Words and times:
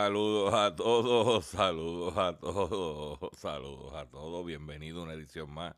Saludos 0.00 0.54
a 0.54 0.76
todos, 0.76 1.44
saludos 1.44 2.16
a 2.16 2.38
todos, 2.38 3.18
saludos 3.36 3.94
a 3.94 4.08
todos. 4.08 4.46
Bienvenido 4.46 5.00
a 5.00 5.02
una 5.02 5.14
edición 5.14 5.50
más 5.50 5.74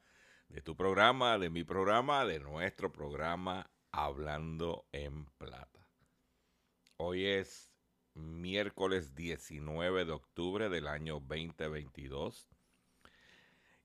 de 0.51 0.61
tu 0.61 0.77
programa, 0.77 1.39
de 1.39 1.49
mi 1.49 1.65
programa, 1.65 2.27
de 2.27 2.39
nuestro 2.39 2.93
programa 2.93 3.71
Hablando 3.93 4.85
en 4.93 5.25
Plata. 5.39 5.89
Hoy 6.99 7.25
es 7.25 7.73
miércoles 8.13 9.15
19 9.15 10.05
de 10.05 10.13
octubre 10.13 10.69
del 10.69 10.87
año 10.87 11.15
2022 11.21 12.47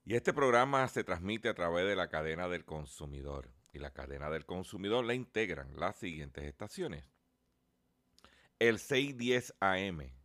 y 0.04 0.16
este 0.16 0.34
programa 0.34 0.86
se 0.90 1.06
transmite 1.06 1.48
a 1.48 1.54
través 1.54 1.88
de 1.88 1.96
la 1.96 2.10
cadena 2.10 2.50
del 2.50 2.66
consumidor 2.66 3.54
y 3.72 3.80
la 3.80 3.94
cadena 3.94 4.30
del 4.30 4.46
consumidor 4.46 5.06
la 5.06 5.14
integran 5.14 5.80
las 5.80 5.96
siguientes 5.96 6.44
estaciones. 6.44 7.06
El 8.60 8.80
610 8.80 9.54
AM, 9.62 10.25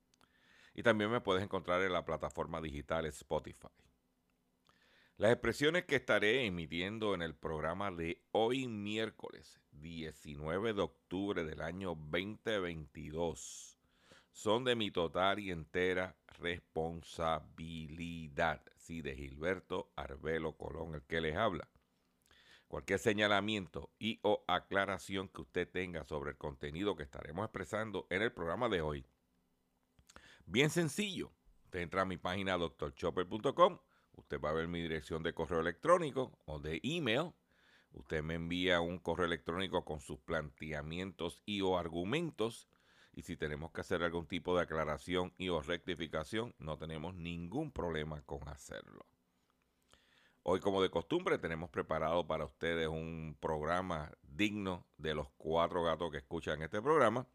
Y 0.73 0.83
también 0.83 1.11
me 1.11 1.21
puedes 1.21 1.43
encontrar 1.43 1.81
en 1.81 1.93
la 1.93 2.05
plataforma 2.05 2.61
digital 2.61 3.05
Spotify. 3.07 3.67
Las 5.17 5.33
expresiones 5.33 5.85
que 5.85 5.97
estaré 5.97 6.45
emitiendo 6.45 7.13
en 7.13 7.21
el 7.21 7.35
programa 7.35 7.91
de 7.91 8.23
hoy 8.31 8.67
miércoles 8.67 9.59
19 9.73 10.73
de 10.73 10.81
octubre 10.81 11.43
del 11.43 11.61
año 11.61 11.89
2022 11.89 13.77
son 14.31 14.63
de 14.63 14.75
mi 14.75 14.89
total 14.89 15.37
y 15.39 15.51
entera 15.51 16.15
responsabilidad. 16.39 18.63
Sí, 18.77 19.01
de 19.01 19.15
Gilberto 19.15 19.91
Arbelo 19.95 20.57
Colón, 20.57 20.95
el 20.95 21.03
que 21.03 21.21
les 21.21 21.35
habla. 21.35 21.67
Cualquier 22.67 22.99
señalamiento 22.99 23.91
y 23.99 24.19
o 24.23 24.43
aclaración 24.47 25.27
que 25.27 25.41
usted 25.41 25.69
tenga 25.69 26.05
sobre 26.05 26.31
el 26.31 26.37
contenido 26.37 26.95
que 26.95 27.03
estaremos 27.03 27.45
expresando 27.45 28.07
en 28.09 28.21
el 28.21 28.31
programa 28.31 28.69
de 28.69 28.81
hoy. 28.81 29.05
Bien 30.51 30.69
sencillo. 30.69 31.31
Usted 31.63 31.79
entra 31.79 32.01
a 32.01 32.05
mi 32.05 32.17
página 32.17 32.57
drchopper.com. 32.57 33.79
Usted 34.17 34.41
va 34.41 34.49
a 34.49 34.53
ver 34.53 34.67
mi 34.67 34.81
dirección 34.81 35.23
de 35.23 35.33
correo 35.33 35.61
electrónico 35.61 36.37
o 36.45 36.59
de 36.59 36.81
email. 36.83 37.31
Usted 37.93 38.21
me 38.21 38.33
envía 38.33 38.81
un 38.81 38.99
correo 38.99 39.27
electrónico 39.27 39.85
con 39.85 40.01
sus 40.01 40.19
planteamientos 40.19 41.41
y 41.45 41.61
o 41.61 41.77
argumentos. 41.77 42.67
Y 43.13 43.21
si 43.21 43.37
tenemos 43.37 43.71
que 43.71 43.79
hacer 43.79 44.03
algún 44.03 44.27
tipo 44.27 44.53
de 44.53 44.63
aclaración 44.63 45.33
y 45.37 45.47
o 45.47 45.61
rectificación, 45.61 46.53
no 46.59 46.77
tenemos 46.77 47.15
ningún 47.15 47.71
problema 47.71 48.21
con 48.23 48.45
hacerlo. 48.49 49.05
Hoy, 50.43 50.59
como 50.59 50.81
de 50.81 50.89
costumbre, 50.89 51.37
tenemos 51.37 51.69
preparado 51.69 52.27
para 52.27 52.43
ustedes 52.43 52.89
un 52.89 53.37
programa 53.39 54.11
digno 54.21 54.85
de 54.97 55.15
los 55.15 55.29
cuatro 55.37 55.81
gatos 55.81 56.11
que 56.11 56.17
escuchan 56.17 56.61
este 56.61 56.81
programa. 56.81 57.25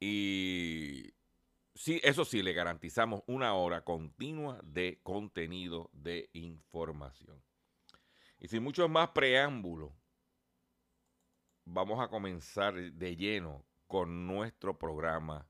Y 0.00 1.15
sí, 1.76 2.00
eso 2.02 2.24
sí, 2.24 2.42
le 2.42 2.52
garantizamos 2.52 3.22
una 3.26 3.54
hora 3.54 3.84
continua 3.84 4.60
de 4.64 5.00
contenido 5.02 5.90
de 5.92 6.30
información. 6.32 7.42
Y 8.38 8.48
sin 8.48 8.62
mucho 8.62 8.88
más 8.88 9.10
preámbulo, 9.10 9.94
vamos 11.64 12.00
a 12.00 12.08
comenzar 12.08 12.74
de 12.74 13.16
lleno 13.16 13.64
con 13.86 14.26
nuestro 14.26 14.78
programa, 14.78 15.48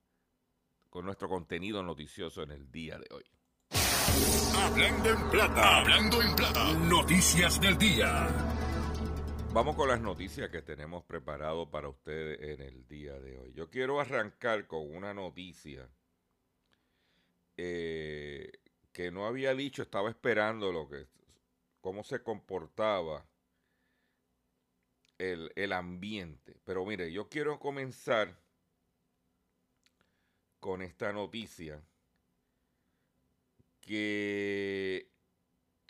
con 0.91 1.05
nuestro 1.05 1.29
contenido 1.29 1.83
noticioso 1.83 2.43
en 2.43 2.51
el 2.51 2.71
día 2.71 2.99
de 2.99 3.07
hoy. 3.15 3.25
Hablando 4.57 5.11
en 5.11 5.31
plata, 5.31 5.79
hablando 5.79 6.23
en 6.23 6.37
plata, 6.37 6.73
noticias 6.73 7.61
del 7.61 7.77
día. 7.77 8.29
Vamos 9.53 9.75
con 9.75 9.89
las 9.89 10.01
noticias 10.01 10.51
que 10.51 10.61
tenemos 10.63 11.03
preparado 11.05 11.71
para 11.71 11.89
ustedes 11.89 12.41
en 12.41 12.61
el 12.61 12.87
día 12.87 13.19
de 13.19 13.39
hoy. 13.39 13.53
Yo 13.55 13.71
quiero 13.71 14.01
arrancar 14.01 14.67
con 14.67 14.95
una 14.95 15.15
noticia 15.15 15.89
eh, 17.57 18.53
que 18.93 19.11
no 19.11 19.27
había 19.27 19.55
dicho, 19.55 19.83
estaba 19.83 20.11
esperando 20.11 20.73
lo 20.73 20.89
que, 20.89 21.07
cómo 21.81 22.05
se 22.05 22.23
comportaba 22.23 23.27
el, 25.19 25.53
el 25.57 25.73
ambiente. 25.73 26.57
Pero 26.65 26.85
mire, 26.85 27.13
yo 27.13 27.29
quiero 27.29 27.59
comenzar 27.59 28.39
con 30.61 30.83
esta 30.83 31.13
noticia 31.13 31.83
que 33.81 35.09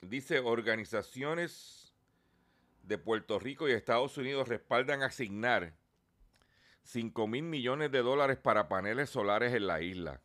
dice 0.03 0.39
organizaciones 0.41 1.95
de 2.83 2.99
Puerto 2.99 3.39
Rico 3.39 3.69
y 3.69 3.73
Estados 3.73 4.17
Unidos 4.19 4.49
respaldan 4.49 5.03
asignar 5.03 5.75
5 6.83 7.27
mil 7.27 7.43
millones 7.43 7.91
de 7.91 8.03
dólares 8.03 8.39
para 8.39 8.69
paneles 8.69 9.11
solares 9.11 9.55
en 9.55 9.67
la 9.67 9.81
isla. 9.81 10.21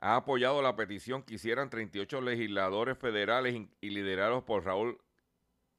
Ha 0.00 0.16
apoyado 0.16 0.62
la 0.62 0.76
petición 0.76 1.22
que 1.22 1.34
hicieran 1.34 1.70
38 1.70 2.20
legisladores 2.20 2.98
federales 2.98 3.54
y 3.80 3.90
liderados 3.90 4.44
por 4.44 4.64
Raúl 4.64 4.98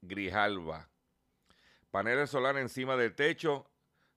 Grijalva. 0.01 0.89
Paneles 1.89 2.29
solares 2.29 2.61
encima 2.61 2.95
del 2.95 3.15
techo. 3.15 3.69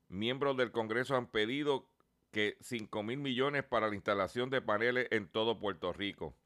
Miembros 0.08 0.56
del 0.56 0.70
Congreso 0.70 1.16
han 1.16 1.26
pedido 1.26 1.90
que 2.30 2.56
5 2.60 3.02
mil 3.02 3.18
millones 3.18 3.64
para 3.64 3.88
la 3.88 3.94
instalación 3.94 4.50
de 4.50 4.60
paneles 4.60 5.08
en 5.10 5.28
todo 5.28 5.58
Puerto 5.58 5.92
Rico. 5.92 6.36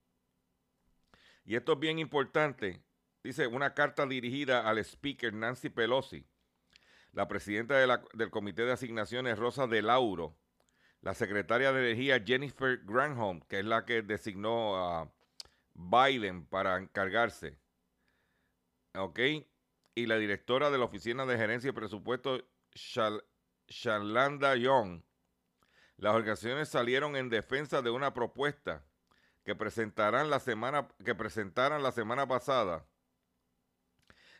Y 1.45 1.57
esto 1.57 1.73
es 1.73 1.79
bien 1.81 1.99
importante 1.99 2.83
dice 3.23 3.47
una 3.47 3.75
carta 3.75 4.07
dirigida 4.07 4.69
al 4.69 4.79
speaker 4.79 5.35
Nancy 5.35 5.69
Pelosi, 5.69 6.25
la 7.13 7.29
presidenta 7.29 7.77
del 7.77 8.31
Comité 8.31 8.65
de 8.65 8.73
Asignaciones 8.73 9.39
Rosa 9.39 9.67
de 9.67 9.83
Lauro, 9.83 10.37
la 11.01 11.15
secretaria 11.15 11.73
de 11.73 11.81
Energía 11.81 12.23
Jennifer 12.25 12.79
Granholm, 12.85 13.41
que 13.43 13.61
es 13.61 13.65
la 13.65 13.85
que 13.85 14.03
designó 14.03 14.77
a 14.77 15.13
Biden 15.75 16.47
para 16.47 16.77
encargarse, 16.77 17.59
¿ok? 18.95 19.19
Y 19.95 20.07
la 20.07 20.17
directora 20.17 20.71
de 20.71 20.79
la 20.79 20.85
Oficina 20.85 21.27
de 21.27 21.37
Gerencia 21.37 21.71
y 21.71 21.73
Presupuesto, 21.73 22.41
Shalanda 23.69 24.57
Young. 24.57 25.03
Las 25.97 26.15
organizaciones 26.15 26.69
salieron 26.69 27.17
en 27.17 27.29
defensa 27.29 27.83
de 27.83 27.91
una 27.91 28.15
propuesta 28.15 28.85
que 29.45 29.57
presentarán 29.57 30.31
la 30.31 30.41
semana 30.41 30.89
que 31.05 31.15
presentaran 31.15 31.83
la 31.83 31.91
semana 31.91 32.29
pasada 32.29 32.87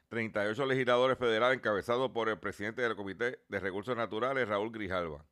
38 0.09 0.67
legisladores 0.67 1.19
federales 1.19 1.59
encabezados 1.59 2.11
por 2.11 2.29
el 2.29 2.39
presidente 2.39 2.83
del 2.83 2.97
Comité 2.97 3.41
de 3.49 3.61
Recursos 3.61 3.97
Naturales, 3.97 4.49
Raúl 4.49 4.71
Grijalva. 4.71 5.25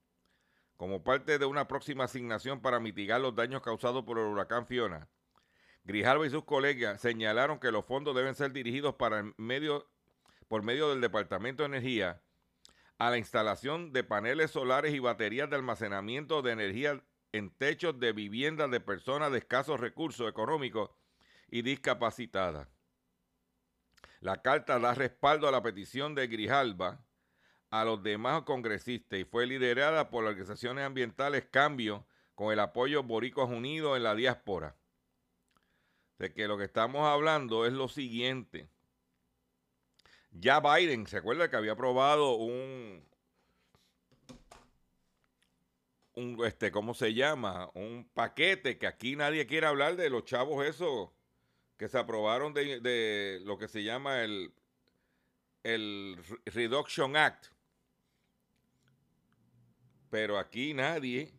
Como 0.76 1.02
parte 1.02 1.38
de 1.38 1.46
una 1.46 1.68
próxima 1.68 2.04
asignación 2.04 2.60
para 2.60 2.80
mitigar 2.80 3.20
los 3.20 3.34
daños 3.34 3.62
causados 3.62 4.04
por 4.04 4.18
el 4.18 4.26
huracán 4.26 4.66
Fiona, 4.66 5.08
Grijalva 5.84 6.26
y 6.26 6.30
sus 6.30 6.44
colegas 6.44 7.00
señalaron 7.00 7.60
que 7.60 7.70
los 7.70 7.86
fondos 7.86 8.14
deben 8.14 8.34
ser 8.34 8.52
dirigidos 8.52 8.96
por 8.96 9.32
medio 9.38 9.88
del 10.90 11.00
Departamento 11.00 11.62
de 11.62 11.68
Energía 11.68 12.20
a 12.98 13.10
la 13.10 13.18
instalación 13.18 13.92
de 13.92 14.04
paneles 14.04 14.50
solares 14.50 14.94
y 14.94 14.98
baterías 14.98 15.48
de 15.48 15.56
almacenamiento 15.56 16.42
de 16.42 16.52
energía 16.52 17.02
en 17.32 17.50
techos 17.50 17.98
de 18.00 18.12
viviendas 18.12 18.70
de 18.70 18.80
personas 18.80 19.30
de 19.32 19.38
escasos 19.38 19.78
recursos 19.80 20.28
económicos 20.28 20.90
y 21.50 21.62
discapacitadas. 21.62 22.68
La 24.20 24.42
carta 24.42 24.78
da 24.78 24.94
respaldo 24.94 25.46
a 25.46 25.52
la 25.52 25.62
petición 25.62 26.14
de 26.14 26.26
Grijalba 26.26 27.05
a 27.80 27.84
los 27.84 28.02
demás 28.02 28.42
congresistas 28.42 29.18
y 29.18 29.24
fue 29.24 29.46
liderada 29.46 30.10
por 30.10 30.24
las 30.24 30.30
organizaciones 30.32 30.84
ambientales 30.84 31.46
Cambio 31.50 32.06
con 32.34 32.52
el 32.52 32.60
apoyo 32.60 33.02
Boricos 33.02 33.48
Unidos 33.48 33.96
en 33.96 34.02
la 34.02 34.14
diáspora. 34.14 34.76
De 36.18 36.32
que 36.32 36.48
lo 36.48 36.56
que 36.56 36.64
estamos 36.64 37.02
hablando 37.06 37.66
es 37.66 37.72
lo 37.72 37.88
siguiente. 37.88 38.68
Ya 40.32 40.60
Biden, 40.60 41.06
¿se 41.06 41.18
acuerda 41.18 41.50
que 41.50 41.56
había 41.56 41.72
aprobado 41.72 42.34
un, 42.34 43.02
un 46.14 46.44
este, 46.44 46.70
¿cómo 46.70 46.94
se 46.94 47.14
llama? 47.14 47.70
Un 47.74 48.08
paquete 48.12 48.78
que 48.78 48.86
aquí 48.86 49.16
nadie 49.16 49.46
quiere 49.46 49.66
hablar 49.66 49.96
de 49.96 50.10
los 50.10 50.24
chavos 50.24 50.64
esos 50.64 51.10
que 51.76 51.88
se 51.88 51.98
aprobaron 51.98 52.54
de, 52.54 53.40
lo 53.44 53.58
que 53.58 53.68
se 53.68 53.82
llama 53.82 54.22
el, 54.22 54.52
el 55.62 56.18
Reduction 56.46 57.16
Act. 57.16 57.55
Pero 60.10 60.38
aquí 60.38 60.74
nadie, 60.74 61.32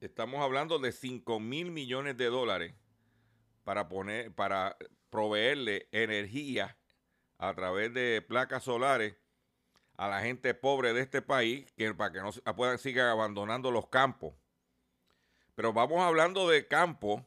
estamos 0.00 0.40
hablando 0.42 0.78
de 0.78 0.92
5 0.92 1.40
mil 1.40 1.70
millones 1.70 2.16
de 2.16 2.26
dólares 2.26 2.74
para 3.64 3.88
poner, 3.88 4.34
para 4.34 4.76
proveerle 5.10 5.88
energía 5.92 6.76
a 7.38 7.54
través 7.54 7.92
de 7.92 8.22
placas 8.26 8.64
solares 8.64 9.16
a 9.96 10.08
la 10.08 10.22
gente 10.22 10.54
pobre 10.54 10.92
de 10.92 11.02
este 11.02 11.22
país, 11.22 11.72
para 11.96 12.12
que 12.12 12.20
no 12.20 12.32
puedan 12.56 12.78
seguir 12.78 13.02
abandonando 13.02 13.70
los 13.70 13.88
campos. 13.88 14.34
Pero 15.54 15.72
vamos 15.72 16.00
hablando 16.00 16.48
de 16.48 16.66
campos 16.66 17.22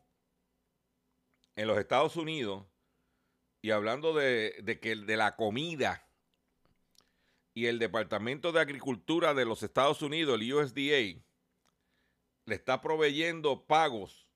en 1.56 1.68
los 1.68 1.78
Estados 1.78 2.18
Unidos, 2.18 2.66
y 3.62 3.72
hablando 3.72 4.14
de, 4.14 4.80
que 4.82 4.96
de 4.96 5.18
la 5.18 5.36
comida 5.36 6.07
y 7.58 7.66
el 7.66 7.80
Departamento 7.80 8.52
de 8.52 8.62
Agricultura 8.62 9.34
de 9.34 9.44
los 9.44 9.64
Estados 9.64 10.04
Unidos, 10.04 10.40
el 10.40 10.54
USDA, 10.54 11.20
le 12.46 12.56
está 12.56 12.82
proveyendo 12.82 13.66
pagos 13.66 14.28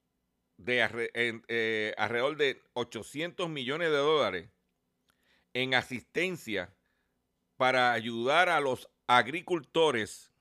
de 0.58 1.12
eh, 1.14 1.94
alrededor 2.00 2.36
de 2.36 2.64
800 2.74 3.48
millones 3.48 3.92
de 3.92 3.98
dólares 3.98 4.50
en 5.54 5.76
asistencia 5.76 6.74
para 7.58 7.94
ayudar 7.94 8.50
a 8.50 8.60
los 8.60 8.90
agricultores 9.06 10.34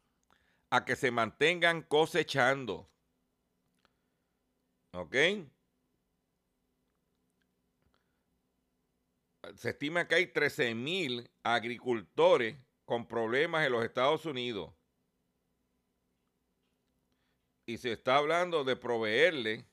a 0.70 0.87
que 0.87 0.96
se 0.96 1.10
mantengan 1.10 1.82
cosechando. 1.82 2.88
¿Ok? 4.92 5.16
se 9.54 9.70
estima 9.70 10.08
que 10.08 10.14
hay 10.14 10.26
13 10.28 10.75
mil 10.75 11.28
agricultores 11.42 12.56
con 12.90 13.06
problemas 13.06 13.64
en 13.64 13.70
los 13.70 13.85
Estados 13.85 14.26
Unidos. 14.26 14.75
Y 17.64 17.78
se 17.78 17.92
está 17.92 18.16
hablando 18.16 18.64
de 18.64 18.75
proveerle 18.75 19.64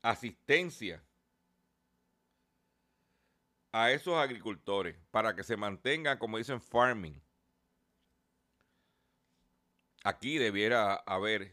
asistencia 0.00 1.04
a 3.70 3.92
esos 3.92 4.14
agricultores 4.14 4.96
para 5.10 5.36
que 5.36 5.44
se 5.44 5.58
mantengan, 5.58 6.16
como 6.16 6.38
dicen, 6.38 6.62
farming. 6.62 7.22
Aquí 10.02 10.38
debiera 10.38 10.94
haber 10.94 11.52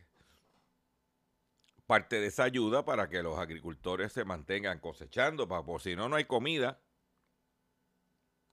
parte 1.88 2.22
de 2.22 2.28
esa 2.28 2.46
ayuda 2.46 2.86
para 2.86 3.10
que 3.10 3.22
los 3.22 3.38
agricultores 3.38 4.14
se 4.14 4.24
mantengan 4.24 4.80
cosechando, 4.80 5.46
por 5.46 5.82
si 5.82 5.98
no, 5.98 6.08
no 6.08 6.16
hay 6.16 6.24
comida. 6.24 6.80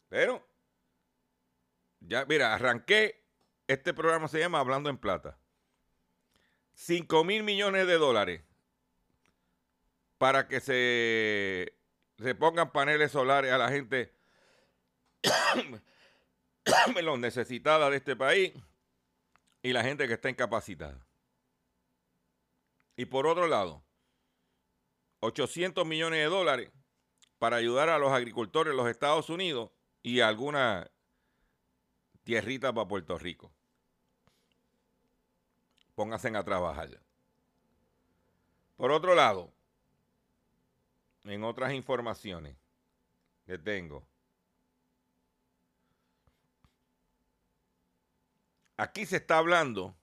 Pero, 0.09 0.56
ya, 2.01 2.25
mira, 2.27 2.55
arranqué. 2.55 3.25
Este 3.67 3.93
programa 3.93 4.29
se 4.29 4.39
llama 4.39 4.61
Hablando 4.61 4.91
en 4.91 4.99
Plata. 4.99 5.39
5 6.75 7.25
mil 7.25 7.43
millones 7.43 7.87
de 7.87 7.95
dólares 7.95 8.43
para 10.19 10.47
que 10.47 10.61
se, 10.61 11.75
se 12.19 12.35
pongan 12.35 12.71
paneles 12.71 13.13
solares 13.13 13.53
a 13.53 13.59
la 13.59 13.71
gente 13.71 14.13
necesitada 17.19 17.91
de 17.91 17.97
este 17.97 18.15
país 18.15 18.53
y 19.63 19.73
la 19.73 19.83
gente 19.83 20.07
que 20.07 20.15
está 20.15 20.31
incapacitada. 20.31 21.07
Y 22.97 23.07
por 23.07 23.27
otro 23.27 23.47
lado, 23.47 23.83
800 25.21 25.87
millones 25.87 26.21
de 26.21 26.27
dólares 26.27 26.71
para 27.39 27.57
ayudar 27.57 27.89
a 27.89 27.99
los 27.99 28.13
agricultores 28.13 28.73
de 28.73 28.77
los 28.77 28.89
Estados 28.89 29.29
Unidos 29.29 29.71
y 30.03 30.21
alguna 30.21 30.91
tierrita 32.27 32.75
para 32.75 32.89
Puerto 32.89 33.17
Rico. 33.17 33.53
Pónganse 35.95 36.37
a 36.37 36.43
trabajar. 36.43 37.01
Por 38.77 38.91
otro 38.91 39.15
lado, 39.15 39.53
en 41.23 41.45
otras 41.45 41.73
informaciones 41.73 42.57
que 43.47 43.59
tengo, 43.59 44.05
aquí 48.77 49.07
se 49.07 49.19
está 49.19 49.39
hablando 49.39 49.97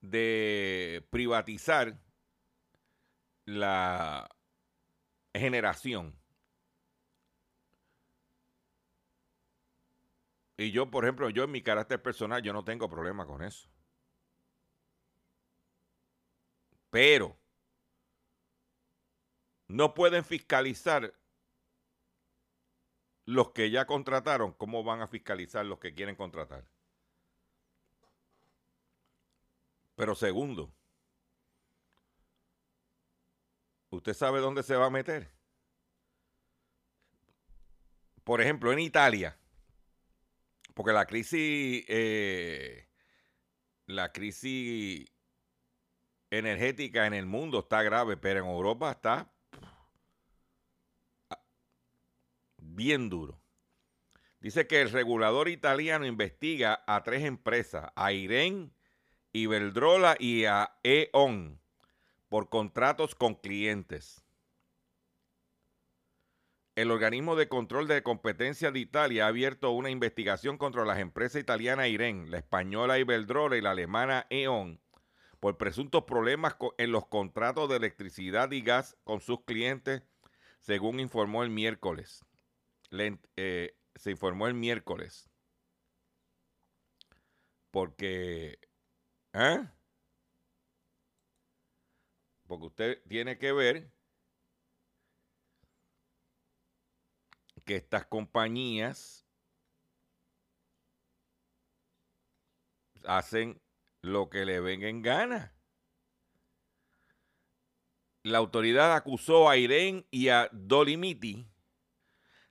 de 0.00 1.06
privatizar 1.10 2.00
la 3.44 4.34
generación. 5.34 6.18
Y 10.58 10.72
yo, 10.72 10.90
por 10.90 11.04
ejemplo, 11.04 11.30
yo 11.30 11.44
en 11.44 11.52
mi 11.52 11.62
carácter 11.62 12.02
personal, 12.02 12.42
yo 12.42 12.52
no 12.52 12.64
tengo 12.64 12.90
problema 12.90 13.24
con 13.24 13.42
eso. 13.42 13.68
Pero 16.90 17.38
no 19.68 19.94
pueden 19.94 20.24
fiscalizar 20.24 21.14
los 23.24 23.52
que 23.52 23.70
ya 23.70 23.86
contrataron, 23.86 24.52
¿cómo 24.52 24.82
van 24.82 25.00
a 25.00 25.06
fiscalizar 25.06 25.64
los 25.64 25.78
que 25.78 25.94
quieren 25.94 26.16
contratar? 26.16 26.66
Pero 29.94 30.16
segundo, 30.16 30.72
¿usted 33.90 34.14
sabe 34.14 34.40
dónde 34.40 34.64
se 34.64 34.74
va 34.74 34.86
a 34.86 34.90
meter? 34.90 35.30
Por 38.24 38.40
ejemplo, 38.40 38.72
en 38.72 38.80
Italia, 38.80 39.38
porque 40.78 40.92
la 40.92 41.06
crisis, 41.06 41.84
eh, 41.88 42.86
la 43.86 44.12
crisis 44.12 45.10
energética 46.30 47.08
en 47.08 47.14
el 47.14 47.26
mundo 47.26 47.58
está 47.58 47.82
grave, 47.82 48.16
pero 48.16 48.44
en 48.44 48.46
Europa 48.46 48.92
está 48.92 49.28
bien 52.58 53.10
duro. 53.10 53.40
Dice 54.38 54.68
que 54.68 54.80
el 54.80 54.92
regulador 54.92 55.48
italiano 55.48 56.06
investiga 56.06 56.84
a 56.86 57.02
tres 57.02 57.24
empresas, 57.24 57.90
a 57.96 58.12
Irene, 58.12 58.70
Iberdrola 59.32 60.14
y 60.16 60.44
a 60.44 60.78
E.ON, 60.84 61.60
por 62.28 62.50
contratos 62.50 63.16
con 63.16 63.34
clientes. 63.34 64.24
El 66.78 66.92
organismo 66.92 67.34
de 67.34 67.48
control 67.48 67.88
de 67.88 68.04
competencia 68.04 68.70
de 68.70 68.78
Italia 68.78 69.24
ha 69.24 69.28
abierto 69.30 69.72
una 69.72 69.90
investigación 69.90 70.58
contra 70.58 70.84
las 70.84 71.00
empresas 71.00 71.40
italianas 71.40 71.88
Irene, 71.88 72.28
la 72.28 72.38
española 72.38 73.00
Iberdrola 73.00 73.56
y 73.56 73.60
la 73.60 73.72
alemana 73.72 74.28
E.ON 74.30 74.80
por 75.40 75.58
presuntos 75.58 76.04
problemas 76.04 76.54
en 76.78 76.92
los 76.92 77.08
contratos 77.08 77.68
de 77.68 77.78
electricidad 77.78 78.52
y 78.52 78.60
gas 78.62 78.96
con 79.02 79.20
sus 79.20 79.42
clientes, 79.42 80.04
según 80.60 81.00
informó 81.00 81.42
el 81.42 81.50
miércoles. 81.50 82.24
Eh, 82.92 83.76
se 83.96 84.10
informó 84.12 84.46
el 84.46 84.54
miércoles. 84.54 85.28
Porque, 87.72 88.60
¿eh? 89.32 89.68
Porque 92.46 92.66
usted 92.66 93.02
tiene 93.08 93.36
que 93.36 93.50
ver 93.50 93.97
que 97.68 97.76
estas 97.76 98.06
compañías 98.06 99.26
hacen 103.04 103.60
lo 104.00 104.30
que 104.30 104.46
le 104.46 104.58
venga 104.60 104.88
en 104.88 105.02
gana. 105.02 105.54
La 108.22 108.38
autoridad 108.38 108.96
acusó 108.96 109.50
a 109.50 109.58
Irene 109.58 110.06
y 110.10 110.30
a 110.30 110.48
Dolimiti 110.50 111.46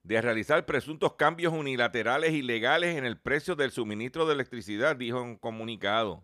de 0.03 0.21
realizar 0.21 0.63
presuntos 0.67 1.15
cambios 1.15 1.51
unilaterales 1.51 2.33
ilegales 2.33 2.95
en 2.95 3.03
el 3.03 3.19
precio 3.19 3.55
del 3.55 3.71
suministro 3.71 4.27
de 4.27 4.35
electricidad, 4.35 4.95
dijo 4.95 5.19
en 5.19 5.29
un 5.29 5.37
comunicado. 5.37 6.23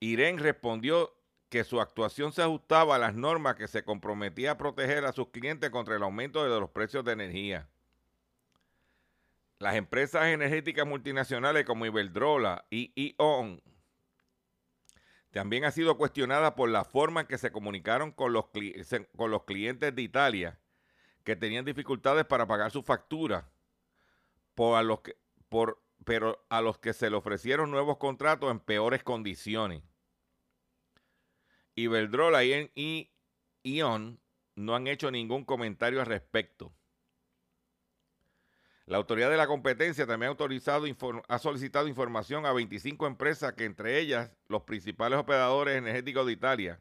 Irene 0.00 0.38
respondió 0.38 1.14
que 1.48 1.64
su 1.64 1.80
actuación 1.80 2.32
se 2.32 2.42
ajustaba 2.42 2.96
a 2.96 2.98
las 2.98 3.14
normas 3.14 3.56
que 3.56 3.68
se 3.68 3.84
comprometía 3.84 4.52
a 4.52 4.58
proteger 4.58 5.04
a 5.04 5.12
sus 5.12 5.28
clientes 5.28 5.70
contra 5.70 5.96
el 5.96 6.02
aumento 6.02 6.42
de 6.42 6.60
los 6.60 6.70
precios 6.70 7.04
de 7.04 7.12
energía. 7.12 7.68
Las 9.58 9.76
empresas 9.76 10.26
energéticas 10.26 10.86
multinacionales 10.86 11.64
como 11.64 11.86
Iberdrola 11.86 12.66
y 12.70 12.92
ION 12.94 13.62
también 15.36 15.66
han 15.66 15.72
sido 15.72 15.98
cuestionadas 15.98 16.52
por 16.52 16.70
la 16.70 16.84
forma 16.84 17.20
en 17.20 17.26
que 17.26 17.36
se 17.36 17.52
comunicaron 17.52 18.10
con 18.10 18.32
los, 18.32 18.46
clientes 19.44 19.94
de 19.94 20.02
Italia 20.02 20.58
que 21.24 21.36
tenían 21.36 21.66
dificultades 21.66 22.24
para 22.24 22.46
pagar 22.46 22.70
su 22.70 22.82
factura, 22.82 23.50
por 24.54 24.78
a 24.78 24.82
los 24.82 25.00
que, 25.00 25.16
por, 25.50 25.82
pero 26.04 26.42
a 26.48 26.62
los 26.62 26.78
que 26.78 26.94
se 26.94 27.10
le 27.10 27.16
ofrecieron 27.16 27.70
nuevos 27.70 27.98
contratos 27.98 28.50
en 28.50 28.60
peores 28.60 29.02
condiciones. 29.02 29.82
Iberdrola 31.76 32.42
y 32.44 33.12
ION 33.62 34.18
no 34.56 34.74
han 34.74 34.86
hecho 34.86 35.10
ningún 35.10 35.44
comentario 35.44 36.00
al 36.00 36.06
respecto. 36.06 36.72
La 38.86 38.98
autoridad 38.98 39.30
de 39.30 39.36
la 39.36 39.48
competencia 39.48 40.06
también 40.06 40.32
ha, 41.28 41.38
solicitado 41.38 41.88
información 41.88 42.46
a 42.46 42.52
25 42.52 43.06
empresas, 43.06 43.52
que 43.54 43.64
entre 43.64 43.98
ellas 43.98 44.30
los 44.48 44.62
principales 44.62 45.18
operadores 45.18 45.76
energéticos 45.76 46.24
de 46.24 46.32
Italia, 46.32 46.80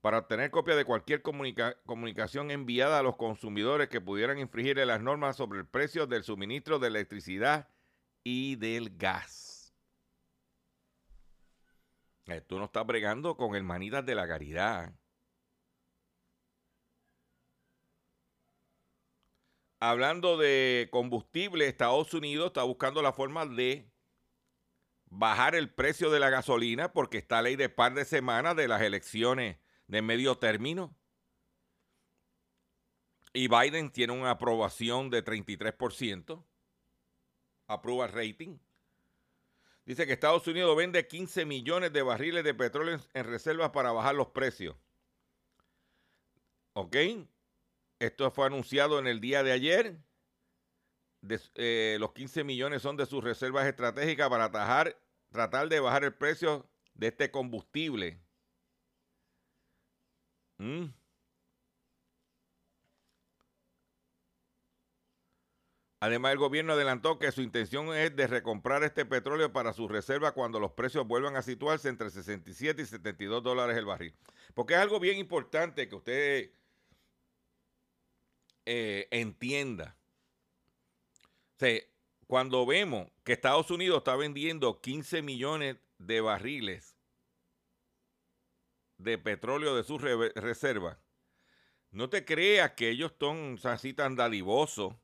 para 0.00 0.18
obtener 0.18 0.50
copia 0.50 0.74
de 0.74 0.84
cualquier 0.84 1.22
comunicación 1.22 2.50
enviada 2.50 2.98
a 2.98 3.02
los 3.02 3.16
consumidores 3.16 3.88
que 3.88 4.00
pudieran 4.00 4.38
infringir 4.38 4.78
las 4.78 5.00
normas 5.00 5.36
sobre 5.36 5.60
el 5.60 5.66
precio 5.66 6.06
del 6.08 6.24
suministro 6.24 6.80
de 6.80 6.88
electricidad 6.88 7.68
y 8.24 8.56
del 8.56 8.96
gas. 8.96 9.49
Eh, 12.30 12.40
tú 12.42 12.58
no 12.58 12.66
estás 12.66 12.86
bregando 12.86 13.36
con 13.36 13.56
hermanitas 13.56 14.06
de 14.06 14.14
la 14.14 14.28
caridad. 14.28 14.94
Hablando 19.80 20.36
de 20.36 20.88
combustible, 20.92 21.66
Estados 21.66 22.14
Unidos 22.14 22.48
está 22.48 22.62
buscando 22.62 23.02
la 23.02 23.12
forma 23.12 23.46
de 23.46 23.90
bajar 25.06 25.56
el 25.56 25.74
precio 25.74 26.10
de 26.10 26.20
la 26.20 26.30
gasolina 26.30 26.92
porque 26.92 27.18
está 27.18 27.42
ley 27.42 27.56
de 27.56 27.68
par 27.68 27.94
de 27.94 28.04
semanas 28.04 28.54
de 28.54 28.68
las 28.68 28.82
elecciones 28.82 29.58
de 29.88 30.02
medio 30.02 30.38
término. 30.38 30.96
Y 33.32 33.48
Biden 33.48 33.90
tiene 33.90 34.12
una 34.12 34.30
aprobación 34.30 35.10
de 35.10 35.24
33%. 35.24 36.44
Aprueba 37.66 38.06
el 38.06 38.12
rating. 38.12 38.58
Dice 39.84 40.06
que 40.06 40.12
Estados 40.12 40.46
Unidos 40.46 40.76
vende 40.76 41.06
15 41.06 41.44
millones 41.46 41.92
de 41.92 42.02
barriles 42.02 42.44
de 42.44 42.54
petróleo 42.54 43.00
en 43.14 43.24
reservas 43.24 43.70
para 43.70 43.92
bajar 43.92 44.14
los 44.14 44.28
precios. 44.28 44.76
¿Ok? 46.74 46.96
Esto 47.98 48.30
fue 48.30 48.46
anunciado 48.46 48.98
en 48.98 49.06
el 49.06 49.20
día 49.20 49.42
de 49.42 49.52
ayer. 49.52 49.96
Eh, 51.54 51.96
los 52.00 52.12
15 52.12 52.44
millones 52.44 52.82
son 52.82 52.96
de 52.96 53.06
sus 53.06 53.22
reservas 53.22 53.66
estratégicas 53.66 54.28
para 54.28 54.44
atajar, 54.44 54.98
tratar 55.30 55.68
de 55.68 55.80
bajar 55.80 56.04
el 56.04 56.14
precio 56.14 56.70
de 56.94 57.08
este 57.08 57.30
combustible 57.30 58.22
Mm. 60.60 60.92
Además, 66.02 66.32
el 66.32 66.38
gobierno 66.38 66.72
adelantó 66.72 67.18
que 67.18 67.30
su 67.30 67.42
intención 67.42 67.94
es 67.94 68.16
de 68.16 68.26
recomprar 68.26 68.82
este 68.84 69.04
petróleo 69.04 69.52
para 69.52 69.74
su 69.74 69.86
reserva 69.86 70.32
cuando 70.32 70.58
los 70.58 70.72
precios 70.72 71.06
vuelvan 71.06 71.36
a 71.36 71.42
situarse 71.42 71.90
entre 71.90 72.08
67 72.08 72.80
y 72.80 72.86
72 72.86 73.42
dólares 73.42 73.76
el 73.76 73.84
barril. 73.84 74.14
Porque 74.54 74.74
es 74.74 74.80
algo 74.80 74.98
bien 74.98 75.18
importante 75.18 75.88
que 75.88 75.94
usted 75.94 76.50
eh, 78.64 79.08
entienda. 79.10 79.96
cuando 82.26 82.64
vemos 82.64 83.08
que 83.22 83.34
Estados 83.34 83.70
Unidos 83.70 83.98
está 83.98 84.16
vendiendo 84.16 84.80
15 84.80 85.20
millones 85.20 85.76
de 85.98 86.22
barriles 86.22 86.96
de 88.96 89.18
petróleo 89.18 89.74
de 89.76 89.82
sus 89.82 90.00
reservas, 90.00 90.96
no 91.90 92.08
te 92.08 92.24
creas 92.24 92.70
que 92.72 92.88
ellos 92.88 93.12
son 93.18 93.58
así 93.64 93.92
tan 93.92 94.16
dadivosos. 94.16 94.94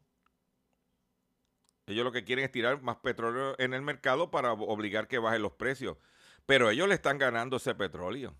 Ellos 1.86 2.04
lo 2.04 2.12
que 2.12 2.24
quieren 2.24 2.44
es 2.44 2.50
tirar 2.50 2.82
más 2.82 2.96
petróleo 2.96 3.54
en 3.58 3.72
el 3.72 3.82
mercado 3.82 4.30
para 4.30 4.52
obligar 4.52 5.06
que 5.06 5.18
bajen 5.18 5.42
los 5.42 5.52
precios. 5.52 5.96
Pero 6.44 6.70
ellos 6.70 6.88
le 6.88 6.94
están 6.94 7.18
ganando 7.18 7.56
ese 7.56 7.74
petróleo. 7.74 8.34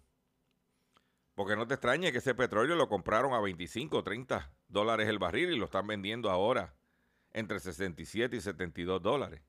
Porque 1.35 1.55
no 1.55 1.67
te 1.67 1.75
extrañe 1.75 2.13
que 2.13 2.19
ese 2.19 2.35
petróleo 2.35 2.77
lo 2.77 2.89
compraron 2.89 3.35
a 3.35 3.41
25 3.41 3.99
o 3.99 4.03
30 4.03 4.51
dólares 4.69 5.09
el 5.09 5.19
barril 5.19 5.53
y 5.53 5.59
lo 5.59 5.67
están 5.67 5.87
vendiendo 5.87 6.31
ahora 6.31 6.75
entre 7.33 7.61
67 7.61 8.37
y 8.37 8.41
72 8.41 9.03
dólares. 9.03 9.43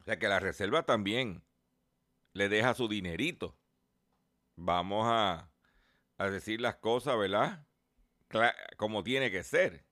O 0.00 0.04
sea 0.04 0.18
que 0.18 0.28
la 0.28 0.38
reserva 0.38 0.84
también 0.84 1.42
le 2.34 2.48
deja 2.48 2.74
su 2.74 2.88
dinerito. 2.88 3.56
Vamos 4.54 5.06
a, 5.08 5.50
decir 6.18 6.60
las 6.60 6.76
cosas, 6.76 7.18
¿verdad? 7.18 7.66
como 8.76 9.02
tiene 9.02 9.30
que 9.30 9.42
ser. 9.42 9.84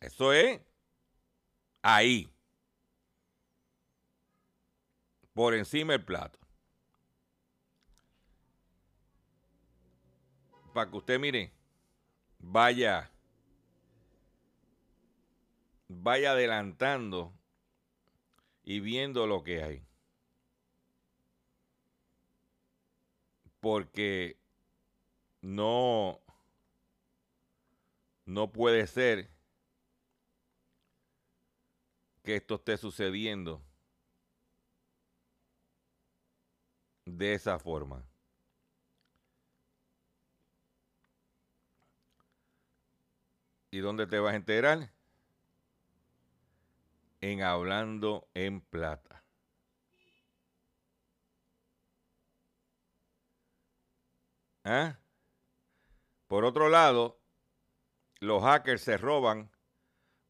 Eso 0.00 0.32
es 0.32 0.60
ahí. 1.82 2.30
Por 5.32 5.54
encima 5.54 5.92
del 5.92 6.04
plato. 6.04 6.38
Para 10.72 10.90
que 10.90 10.96
usted 10.96 11.18
mire, 11.18 11.52
vaya, 12.38 13.10
vaya 15.88 16.32
adelantando 16.32 17.32
y 18.62 18.80
viendo 18.80 19.26
lo 19.26 19.42
que 19.42 19.62
hay. 19.62 19.84
Porque 23.60 24.38
no, 25.40 26.20
no 28.24 28.52
puede 28.52 28.86
ser 28.86 29.37
que 32.28 32.36
esto 32.36 32.56
esté 32.56 32.76
sucediendo 32.76 33.64
de 37.06 37.32
esa 37.32 37.58
forma. 37.58 38.04
¿Y 43.70 43.78
dónde 43.78 44.06
te 44.06 44.18
vas 44.18 44.34
a 44.34 44.36
enterar? 44.36 44.92
En 47.22 47.42
Hablando 47.42 48.28
en 48.34 48.60
Plata. 48.60 49.24
¿Ah? 54.64 54.98
Por 56.26 56.44
otro 56.44 56.68
lado, 56.68 57.22
los 58.20 58.42
hackers 58.42 58.82
se 58.82 58.98
roban 58.98 59.50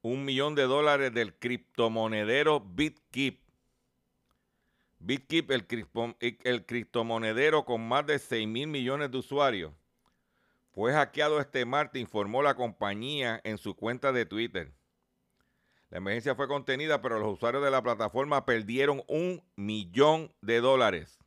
un 0.02 0.24
millón 0.24 0.54
de 0.54 0.62
dólares 0.62 1.12
del 1.12 1.34
criptomonedero 1.34 2.60
BitKeep. 2.60 3.40
BitKeep, 5.00 5.50
el, 5.50 5.66
el 6.44 6.66
criptomonedero 6.66 7.64
con 7.64 7.86
más 7.86 8.06
de 8.06 8.18
6 8.18 8.48
mil 8.48 8.66
millones 8.68 9.10
de 9.10 9.18
usuarios, 9.18 9.72
fue 10.72 10.92
hackeado 10.92 11.40
este 11.40 11.64
martes, 11.64 12.00
informó 12.00 12.42
la 12.42 12.54
compañía 12.54 13.40
en 13.44 13.58
su 13.58 13.74
cuenta 13.74 14.12
de 14.12 14.26
Twitter. 14.26 14.72
La 15.90 15.98
emergencia 15.98 16.34
fue 16.34 16.48
contenida, 16.48 17.00
pero 17.00 17.18
los 17.18 17.34
usuarios 17.34 17.64
de 17.64 17.70
la 17.70 17.82
plataforma 17.82 18.44
perdieron 18.44 19.02
un 19.08 19.42
millón 19.56 20.32
de 20.42 20.60
dólares. 20.60 21.18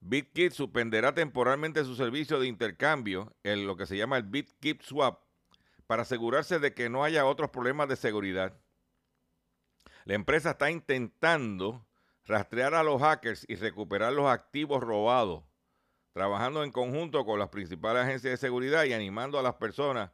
BitKeep 0.00 0.52
suspenderá 0.52 1.14
temporalmente 1.14 1.84
su 1.84 1.94
servicio 1.94 2.38
de 2.38 2.46
intercambio, 2.46 3.34
en 3.42 3.66
lo 3.66 3.76
que 3.76 3.86
se 3.86 3.96
llama 3.96 4.16
el 4.16 4.24
BitKeep 4.24 4.82
Swap, 4.82 5.20
para 5.90 6.02
asegurarse 6.02 6.60
de 6.60 6.72
que 6.72 6.88
no 6.88 7.02
haya 7.02 7.26
otros 7.26 7.50
problemas 7.50 7.88
de 7.88 7.96
seguridad. 7.96 8.56
La 10.04 10.14
empresa 10.14 10.52
está 10.52 10.70
intentando 10.70 11.84
rastrear 12.26 12.74
a 12.74 12.84
los 12.84 13.02
hackers 13.02 13.44
y 13.48 13.56
recuperar 13.56 14.12
los 14.12 14.30
activos 14.30 14.84
robados, 14.84 15.42
trabajando 16.12 16.62
en 16.62 16.70
conjunto 16.70 17.24
con 17.24 17.40
las 17.40 17.48
principales 17.48 18.04
agencias 18.04 18.30
de 18.30 18.36
seguridad 18.36 18.84
y 18.84 18.92
animando 18.92 19.36
a 19.36 19.42
las 19.42 19.54
personas 19.54 20.12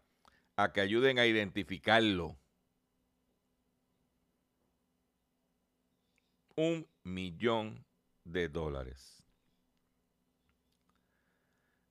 a 0.57 0.73
que 0.73 0.81
ayuden 0.81 1.19
a 1.19 1.27
identificarlo. 1.27 2.39
Un 6.55 6.89
millón 7.03 7.85
de 8.25 8.49
dólares. 8.49 9.23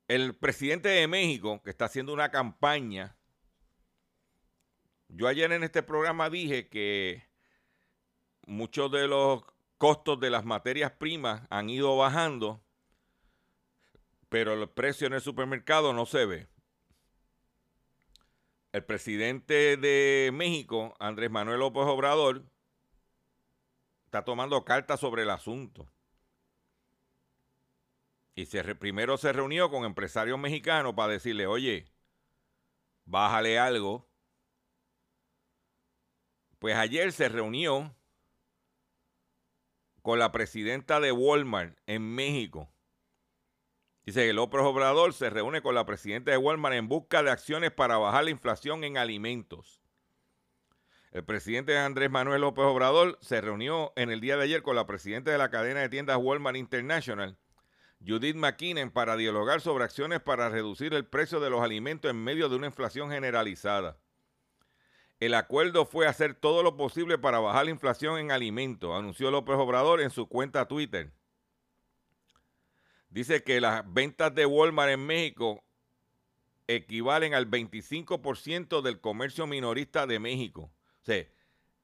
El 0.08 0.36
presidente 0.36 0.89
de 0.89 1.08
México, 1.08 1.62
que 1.62 1.70
está 1.70 1.86
haciendo 1.86 2.13
una 2.13 2.32
campaña, 2.32 3.15
yo 5.10 5.28
ayer 5.28 5.52
en 5.52 5.64
este 5.64 5.84
programa 5.84 6.30
dije 6.30 6.68
que 6.68 7.28
muchos 8.46 8.91
de 8.91 9.08
los 9.08 9.44
costos 9.78 10.20
de 10.20 10.30
las 10.30 10.46
materias 10.46 10.91
primas 10.91 11.41
han 11.50 11.70
ido 11.70 11.96
bajando, 11.98 12.63
pero 14.30 14.54
el 14.54 14.70
precio 14.70 15.08
en 15.08 15.13
el 15.13 15.22
supermercado 15.22 15.94
no 15.94 16.06
se 16.06 16.26
ve. 16.26 16.48
El 18.72 18.84
presidente 18.84 19.78
de 19.78 20.32
México, 20.34 20.96
Andrés 21.00 21.32
Manuel 21.32 21.60
López 21.60 21.84
Obrador, 21.84 22.44
está 24.06 24.26
tomando 24.26 24.65
cartas 24.65 25.00
sobre 25.00 25.24
el 25.24 25.30
asunto. 25.30 25.88
Y 28.36 28.46
primero 28.76 29.18
se 29.18 29.32
reunió 29.32 29.70
con 29.70 29.86
empresarios 29.86 30.38
mexicanos 30.38 30.94
para 30.94 31.13
decirle, 31.13 31.48
oye, 31.48 31.86
bájale 33.06 33.58
algo. 33.58 34.10
Pues 36.65 36.78
ayer 36.78 37.12
se 37.12 37.30
reunió 37.30 37.95
con 40.01 40.17
la 40.17 40.32
presidenta 40.32 40.99
de 40.99 41.12
Walmart 41.12 41.78
en 41.86 42.15
México. 42.15 42.67
Dice 44.04 44.25
que 44.25 44.34
López 44.34 44.62
Obrador 44.62 45.13
se 45.13 45.30
reúne 45.30 45.62
con 45.62 45.75
la 45.75 45.86
presidenta 45.86 46.32
de 46.32 46.38
Walmart 46.38 46.73
en 46.73 46.88
busca 46.88 47.21
de 47.21 47.30
acciones 47.30 47.69
para 47.69 47.99
bajar 47.99 48.23
la 48.23 48.32
inflación 48.32 48.84
en 48.84 48.97
alimentos. 48.97 49.80
El 51.12 51.23
presidente 51.23 51.78
Andrés 51.78 52.10
Manuel 52.10 52.41
López 52.41 52.65
Obrador 52.65 53.19
se 53.21 53.41
reunió 53.41 53.93
en 53.95 54.10
el 54.10 54.19
día 54.19 54.36
de 54.36 54.45
ayer 54.45 54.63
con 54.63 54.75
la 54.75 54.88
presidenta 54.88 55.30
de 55.30 55.38
la 55.38 55.51
cadena 55.51 55.82
de 55.82 55.89
tiendas 55.89 56.17
Walmart 56.19 56.58
International 56.58 57.38
Judith 58.04 58.38
McKinnon 58.38 58.89
para 58.89 59.15
dialogar 59.15 59.62
sobre 59.62 59.84
acciones 59.84 60.19
para 60.19 60.49
reducir 60.49 60.95
el 60.95 61.06
precio 61.06 61.39
de 61.39 61.51
los 61.51 61.62
alimentos 61.62 62.10
en 62.10 62.23
medio 62.23 62.49
de 62.49 62.56
una 62.56 62.65
inflación 62.65 63.12
generalizada. 63.12 63.99
El 65.19 65.34
acuerdo 65.34 65.86
fue 65.86 66.08
hacer 66.08 66.36
todo 66.36 66.62
lo 66.62 66.75
posible 66.75 67.17
para 67.17 67.39
bajar 67.39 67.65
la 67.65 67.71
inflación 67.71 68.19
en 68.19 68.32
alimentos, 68.32 68.93
anunció 68.93 69.32
López 69.32 69.56
Obrador 69.56 70.01
en 70.01 70.10
su 70.10 70.28
cuenta 70.28 70.67
Twitter. 70.67 71.13
Dice 73.10 73.43
que 73.43 73.62
las 73.62 73.84
ventas 73.93 74.36
de 74.36 74.45
Walmart 74.45 74.91
en 74.91 75.06
México 75.06 75.63
equivalen 76.67 77.34
al 77.34 77.49
25% 77.49 78.82
del 78.82 78.99
comercio 78.99 79.47
minorista 79.47 80.06
de 80.06 80.19
México. 80.19 80.73
O 81.01 81.06
sea, 81.06 81.25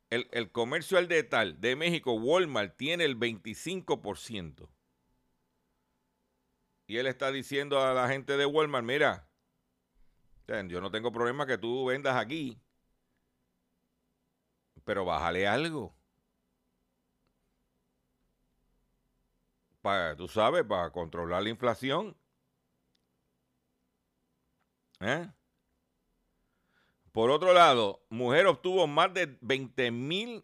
el, 0.09 0.27
el 0.31 0.51
comercio 0.51 0.97
al 0.97 1.07
detal 1.07 1.61
de 1.61 1.77
México, 1.77 2.13
Walmart, 2.13 2.75
tiene 2.75 3.05
el 3.05 3.17
25%. 3.17 4.67
Y 6.87 6.97
él 6.97 7.07
está 7.07 7.31
diciendo 7.31 7.79
a 7.79 7.93
la 7.93 8.09
gente 8.09 8.35
de 8.35 8.45
Walmart, 8.45 8.85
mira, 8.85 9.29
yo 10.67 10.81
no 10.81 10.91
tengo 10.91 11.13
problema 11.13 11.45
que 11.45 11.57
tú 11.57 11.85
vendas 11.85 12.17
aquí, 12.17 12.59
pero 14.91 15.05
bájale 15.05 15.47
algo. 15.47 15.95
Para, 19.81 20.17
tú 20.17 20.27
sabes, 20.27 20.65
para 20.65 20.91
controlar 20.91 21.41
la 21.43 21.49
inflación. 21.49 22.17
¿Eh? 24.99 25.29
Por 27.13 27.31
otro 27.31 27.53
lado, 27.53 28.05
mujer 28.09 28.47
obtuvo 28.47 28.85
más 28.85 29.13
de 29.13 29.37
20 29.39 29.91
mil 29.91 30.43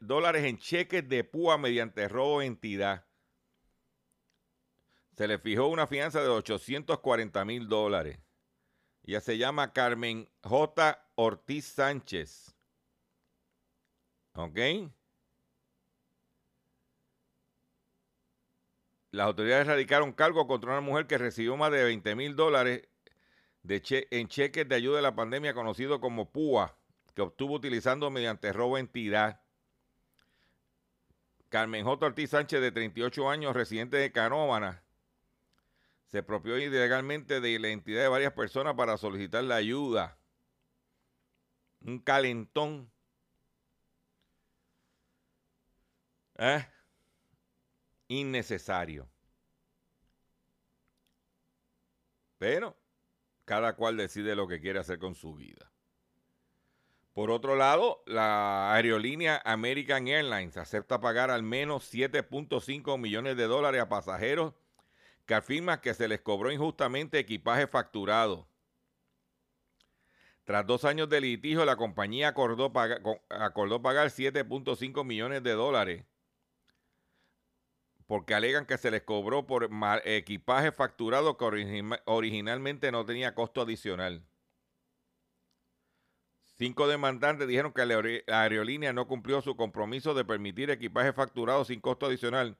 dólares 0.00 0.44
en 0.46 0.58
cheques 0.58 1.08
de 1.08 1.22
púa 1.22 1.56
mediante 1.56 2.08
robo 2.08 2.40
de 2.40 2.46
entidad 2.46 3.06
se 5.16 5.28
le 5.28 5.38
fijó 5.38 5.68
una 5.68 5.86
fianza 5.86 6.20
de 6.22 6.28
840 6.28 7.44
mil 7.44 7.68
dólares. 7.68 8.18
Ella 9.04 9.20
se 9.20 9.38
llama 9.38 9.72
Carmen 9.72 10.28
J. 10.42 11.08
Ortiz 11.14 11.66
Sánchez. 11.66 12.55
¿Ok? 14.36 14.58
Las 19.10 19.26
autoridades 19.26 19.66
radicaron 19.66 20.12
cargo 20.12 20.46
contra 20.46 20.72
una 20.72 20.82
mujer 20.82 21.06
que 21.06 21.16
recibió 21.16 21.56
más 21.56 21.72
de 21.72 21.84
20 21.84 22.14
mil 22.14 22.36
dólares 22.36 22.86
en 23.64 24.28
cheques 24.28 24.68
de 24.68 24.74
ayuda 24.74 24.96
de 24.96 25.02
la 25.02 25.16
pandemia 25.16 25.54
conocido 25.54 26.00
como 26.00 26.30
PUA, 26.30 26.76
que 27.14 27.22
obtuvo 27.22 27.54
utilizando 27.54 28.10
mediante 28.10 28.52
robo 28.52 28.78
entidad. 28.78 29.40
Carmen 31.48 31.84
J. 31.84 32.06
Ortiz 32.06 32.30
Sánchez, 32.30 32.60
de 32.60 32.72
38 32.72 33.30
años, 33.30 33.54
residente 33.54 33.96
de 33.96 34.12
Canóvana, 34.12 34.82
se 36.08 36.18
apropió 36.18 36.58
ilegalmente 36.58 37.40
de 37.40 37.58
la 37.58 37.68
identidad 37.68 38.02
de 38.02 38.08
varias 38.08 38.32
personas 38.34 38.74
para 38.74 38.98
solicitar 38.98 39.44
la 39.44 39.56
ayuda. 39.56 40.18
Un 41.80 42.00
calentón. 42.00 42.90
¿Eh? 46.38 46.66
Innecesario. 48.08 49.08
Pero 52.38 52.76
cada 53.44 53.76
cual 53.76 53.96
decide 53.96 54.34
lo 54.34 54.46
que 54.48 54.60
quiere 54.60 54.80
hacer 54.80 54.98
con 54.98 55.14
su 55.14 55.34
vida. 55.34 55.70
Por 57.14 57.30
otro 57.30 57.56
lado, 57.56 58.02
la 58.06 58.74
aerolínea 58.74 59.40
American 59.44 60.06
Airlines 60.06 60.58
acepta 60.58 61.00
pagar 61.00 61.30
al 61.30 61.42
menos 61.42 61.90
7.5 61.94 62.98
millones 62.98 63.38
de 63.38 63.44
dólares 63.44 63.80
a 63.80 63.88
pasajeros 63.88 64.52
que 65.24 65.34
afirma 65.34 65.80
que 65.80 65.94
se 65.94 66.08
les 66.08 66.20
cobró 66.20 66.52
injustamente 66.52 67.18
equipaje 67.18 67.66
facturado. 67.66 68.46
Tras 70.44 70.66
dos 70.66 70.84
años 70.84 71.08
de 71.08 71.20
litigio, 71.20 71.64
la 71.64 71.76
compañía 71.76 72.28
acordó, 72.28 72.70
acordó 73.30 73.80
pagar 73.80 74.08
7.5 74.08 75.04
millones 75.04 75.42
de 75.42 75.52
dólares 75.52 76.04
porque 78.06 78.34
alegan 78.34 78.66
que 78.66 78.78
se 78.78 78.90
les 78.90 79.02
cobró 79.02 79.46
por 79.46 79.68
equipaje 80.04 80.72
facturado 80.72 81.36
que 81.36 81.82
originalmente 82.04 82.92
no 82.92 83.04
tenía 83.04 83.34
costo 83.34 83.62
adicional. 83.62 84.24
Cinco 86.56 86.88
demandantes 86.88 87.48
dijeron 87.48 87.72
que 87.72 87.84
la 87.84 88.42
aerolínea 88.42 88.92
no 88.92 89.06
cumplió 89.06 89.42
su 89.42 89.56
compromiso 89.56 90.14
de 90.14 90.24
permitir 90.24 90.70
equipaje 90.70 91.12
facturado 91.12 91.64
sin 91.64 91.80
costo 91.80 92.06
adicional 92.06 92.56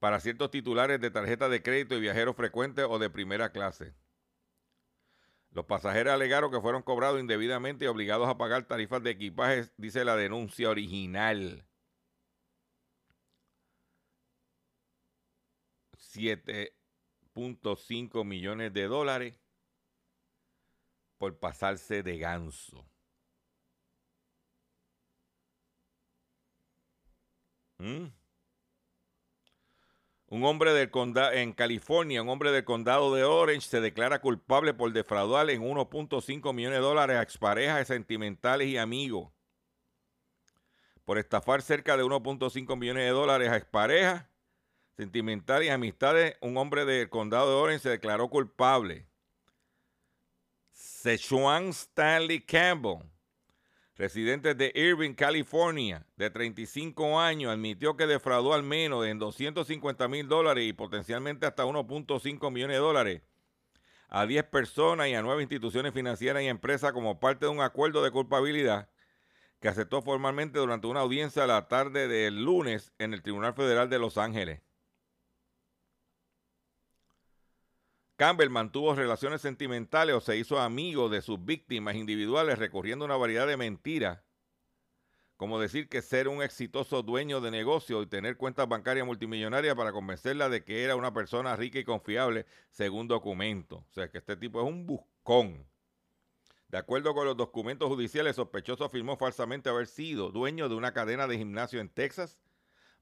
para 0.00 0.18
ciertos 0.18 0.50
titulares 0.50 1.00
de 1.00 1.12
tarjeta 1.12 1.48
de 1.48 1.62
crédito 1.62 1.94
y 1.94 2.00
viajeros 2.00 2.34
frecuentes 2.34 2.84
o 2.88 2.98
de 2.98 3.08
primera 3.08 3.52
clase. 3.52 3.94
Los 5.52 5.66
pasajeros 5.66 6.12
alegaron 6.12 6.50
que 6.50 6.60
fueron 6.60 6.82
cobrados 6.82 7.20
indebidamente 7.20 7.84
y 7.84 7.88
obligados 7.88 8.28
a 8.28 8.36
pagar 8.36 8.64
tarifas 8.64 9.02
de 9.04 9.10
equipaje, 9.10 9.68
dice 9.76 10.04
la 10.04 10.16
denuncia 10.16 10.70
original. 10.70 11.64
7.5 16.14 18.24
millones 18.24 18.72
de 18.72 18.86
dólares 18.86 19.38
por 21.18 21.38
pasarse 21.38 22.02
de 22.02 22.18
ganso. 22.18 22.88
¿Mm? 27.78 28.06
Un 30.32 30.44
hombre 30.44 30.72
del 30.72 30.90
condado 30.90 31.32
en 31.32 31.52
California, 31.52 32.22
un 32.22 32.30
hombre 32.30 32.52
del 32.52 32.64
condado 32.64 33.14
de 33.14 33.22
Orange 33.22 33.68
se 33.68 33.80
declara 33.80 34.20
culpable 34.20 34.72
por 34.72 34.92
defraudar 34.92 35.50
en 35.50 35.62
1.5 35.62 36.54
millones 36.54 36.78
de 36.78 36.82
dólares 36.82 37.18
a 37.18 37.22
exparejas 37.22 37.86
sentimentales 37.86 38.68
y 38.68 38.78
amigos. 38.78 39.30
Por 41.04 41.18
estafar 41.18 41.60
cerca 41.60 41.96
de 41.96 42.04
1.5 42.04 42.78
millones 42.78 43.04
de 43.04 43.10
dólares 43.10 43.50
a 43.50 43.56
exparejas 43.56 44.24
sentimentales 44.96 45.68
y 45.68 45.70
amistades, 45.70 46.36
un 46.40 46.56
hombre 46.56 46.84
del 46.84 47.08
condado 47.08 47.48
de 47.50 47.56
Orange 47.56 47.82
se 47.82 47.90
declaró 47.90 48.28
culpable. 48.28 49.06
Sechuan 50.70 51.68
Stanley 51.68 52.40
Campbell, 52.40 52.98
residente 53.96 54.54
de 54.54 54.72
Irving, 54.74 55.14
California, 55.14 56.06
de 56.16 56.30
35 56.30 57.20
años, 57.20 57.52
admitió 57.52 57.96
que 57.96 58.06
defraudó 58.06 58.54
al 58.54 58.62
menos 58.62 59.06
en 59.06 59.18
250 59.18 60.08
mil 60.08 60.28
dólares 60.28 60.64
y 60.66 60.72
potencialmente 60.72 61.46
hasta 61.46 61.64
1.5 61.64 62.50
millones 62.50 62.76
de 62.76 62.80
dólares 62.80 63.22
a 64.08 64.26
10 64.26 64.44
personas 64.44 65.08
y 65.08 65.14
a 65.14 65.22
9 65.22 65.42
instituciones 65.42 65.94
financieras 65.94 66.42
y 66.42 66.46
empresas 66.46 66.92
como 66.92 67.18
parte 67.18 67.46
de 67.46 67.52
un 67.52 67.62
acuerdo 67.62 68.02
de 68.02 68.10
culpabilidad 68.10 68.90
que 69.58 69.68
aceptó 69.68 70.02
formalmente 70.02 70.58
durante 70.58 70.86
una 70.86 71.00
audiencia 71.00 71.46
la 71.46 71.66
tarde 71.68 72.08
del 72.08 72.44
lunes 72.44 72.92
en 72.98 73.14
el 73.14 73.22
Tribunal 73.22 73.54
Federal 73.54 73.88
de 73.88 73.98
Los 73.98 74.18
Ángeles. 74.18 74.60
Campbell 78.22 78.50
mantuvo 78.50 78.94
relaciones 78.94 79.40
sentimentales 79.40 80.14
o 80.14 80.20
se 80.20 80.36
hizo 80.36 80.60
amigo 80.60 81.08
de 81.08 81.22
sus 81.22 81.44
víctimas 81.44 81.96
individuales 81.96 82.56
recurriendo 82.56 83.04
a 83.04 83.06
una 83.06 83.16
variedad 83.16 83.48
de 83.48 83.56
mentiras, 83.56 84.20
como 85.36 85.58
decir 85.58 85.88
que 85.88 86.02
ser 86.02 86.28
un 86.28 86.40
exitoso 86.40 87.02
dueño 87.02 87.40
de 87.40 87.50
negocio 87.50 88.00
y 88.00 88.06
tener 88.06 88.36
cuentas 88.36 88.68
bancarias 88.68 89.04
multimillonarias 89.04 89.74
para 89.74 89.90
convencerla 89.90 90.48
de 90.48 90.62
que 90.62 90.84
era 90.84 90.94
una 90.94 91.12
persona 91.12 91.56
rica 91.56 91.80
y 91.80 91.84
confiable, 91.84 92.46
según 92.70 93.08
documentos. 93.08 93.80
O 93.90 93.92
sea, 93.92 94.08
que 94.08 94.18
este 94.18 94.36
tipo 94.36 94.60
es 94.62 94.68
un 94.68 94.86
buscón. 94.86 95.66
De 96.68 96.78
acuerdo 96.78 97.14
con 97.14 97.26
los 97.26 97.36
documentos 97.36 97.88
judiciales, 97.88 98.36
sospechoso 98.36 98.84
afirmó 98.84 99.16
falsamente 99.16 99.68
haber 99.68 99.88
sido 99.88 100.30
dueño 100.30 100.68
de 100.68 100.76
una 100.76 100.92
cadena 100.92 101.26
de 101.26 101.38
gimnasio 101.38 101.80
en 101.80 101.88
Texas, 101.88 102.38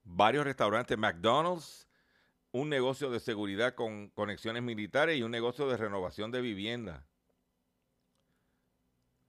varios 0.02 0.46
restaurantes 0.46 0.96
McDonald's, 0.96 1.89
un 2.52 2.68
negocio 2.68 3.10
de 3.10 3.20
seguridad 3.20 3.74
con 3.74 4.08
conexiones 4.10 4.62
militares 4.62 5.18
y 5.18 5.22
un 5.22 5.30
negocio 5.30 5.68
de 5.68 5.76
renovación 5.76 6.30
de 6.30 6.40
vivienda. 6.40 7.06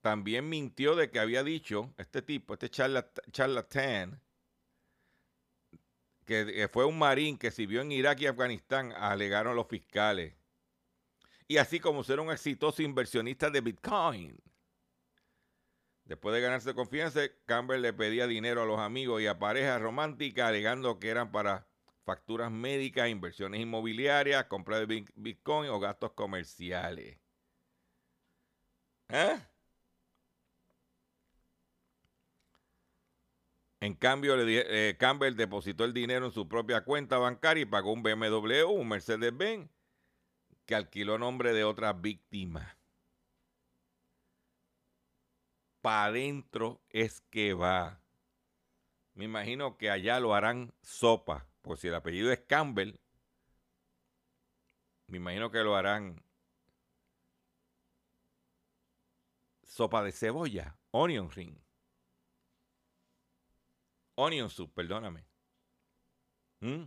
También 0.02 0.50
mintió 0.50 0.96
de 0.96 1.12
que 1.12 1.20
había 1.20 1.44
dicho, 1.44 1.94
este 1.98 2.24
tipo, 2.24 2.54
este 2.54 2.70
charlatán, 2.70 4.20
que 6.26 6.70
fue 6.72 6.86
un 6.86 6.98
marín 6.98 7.38
que 7.38 7.52
sirvió 7.52 7.82
en 7.82 7.92
Irak 7.92 8.22
y 8.22 8.28
Afganistán, 8.28 8.94
alegaron 8.94 9.56
los 9.56 9.68
fiscales. 9.68 10.34
Y 11.48 11.58
así 11.58 11.80
como 11.80 12.04
ser 12.04 12.20
un 12.20 12.32
exitoso 12.32 12.82
inversionista 12.82 13.50
de 13.50 13.62
Bitcoin. 13.62 14.42
Después 16.06 16.34
de 16.34 16.42
ganarse 16.42 16.74
confianza, 16.74 17.22
Campbell 17.46 17.82
le 17.82 17.94
pedía 17.94 18.26
dinero 18.26 18.64
a 18.64 18.66
los 18.66 18.80
amigos 18.80 19.22
y 19.22 19.28
a 19.28 19.38
parejas 19.38 19.82
románticas, 19.82 20.48
alegando 20.48 20.98
que 20.98 21.10
eran 21.10 21.32
para 21.32 21.68
facturas 22.04 22.52
médicas, 22.52 23.10
inversiones 23.10 23.62
inmobiliarias, 23.62 24.46
compra 24.46 24.80
de 24.80 25.06
Bitcoin 25.16 25.70
o 25.70 25.80
gastos 25.80 26.12
comerciales. 26.14 27.20
¿Eh? 29.10 29.40
En 33.82 33.96
cambio, 33.96 34.36
eh, 34.38 34.96
Campbell 35.00 35.36
depositó 35.36 35.86
el 35.86 35.94
dinero 35.94 36.28
en 36.28 36.32
su 36.32 36.48
propia 36.48 36.84
cuenta 36.84 37.18
bancaria 37.18 37.64
y 37.64 37.66
pagó 37.66 37.92
un 37.92 38.04
BMW, 38.04 38.64
un 38.70 38.88
Mercedes-Benz, 38.88 39.70
que 40.66 40.76
alquiló 40.76 41.18
nombre 41.18 41.52
de 41.52 41.64
otra 41.64 41.92
víctima. 41.94 42.78
Para 45.82 46.06
adentro 46.06 46.80
es 46.90 47.22
que 47.22 47.56
va. 47.56 48.00
Me 49.16 49.26
imagino 49.26 49.78
que 49.78 49.90
allá 49.90 50.20
lo 50.20 50.36
harán 50.36 50.74
sopa. 50.82 51.51
Pues 51.62 51.80
si 51.80 51.88
el 51.88 51.96
apellido 51.96 52.32
es 52.32 52.40
Campbell, 52.42 53.00
me 55.08 55.18
imagino 55.18 55.52
que 55.52 55.60
lo 55.60 55.76
harán 55.76 56.24
sopa 59.64 60.04
de 60.04 60.12
cebolla, 60.12 60.78
onion 60.92 61.30
ring. 61.32 61.58
Onion 64.16 64.50
soup, 64.50 64.74
perdóname. 64.74 65.26
¿Mm? 66.60 66.84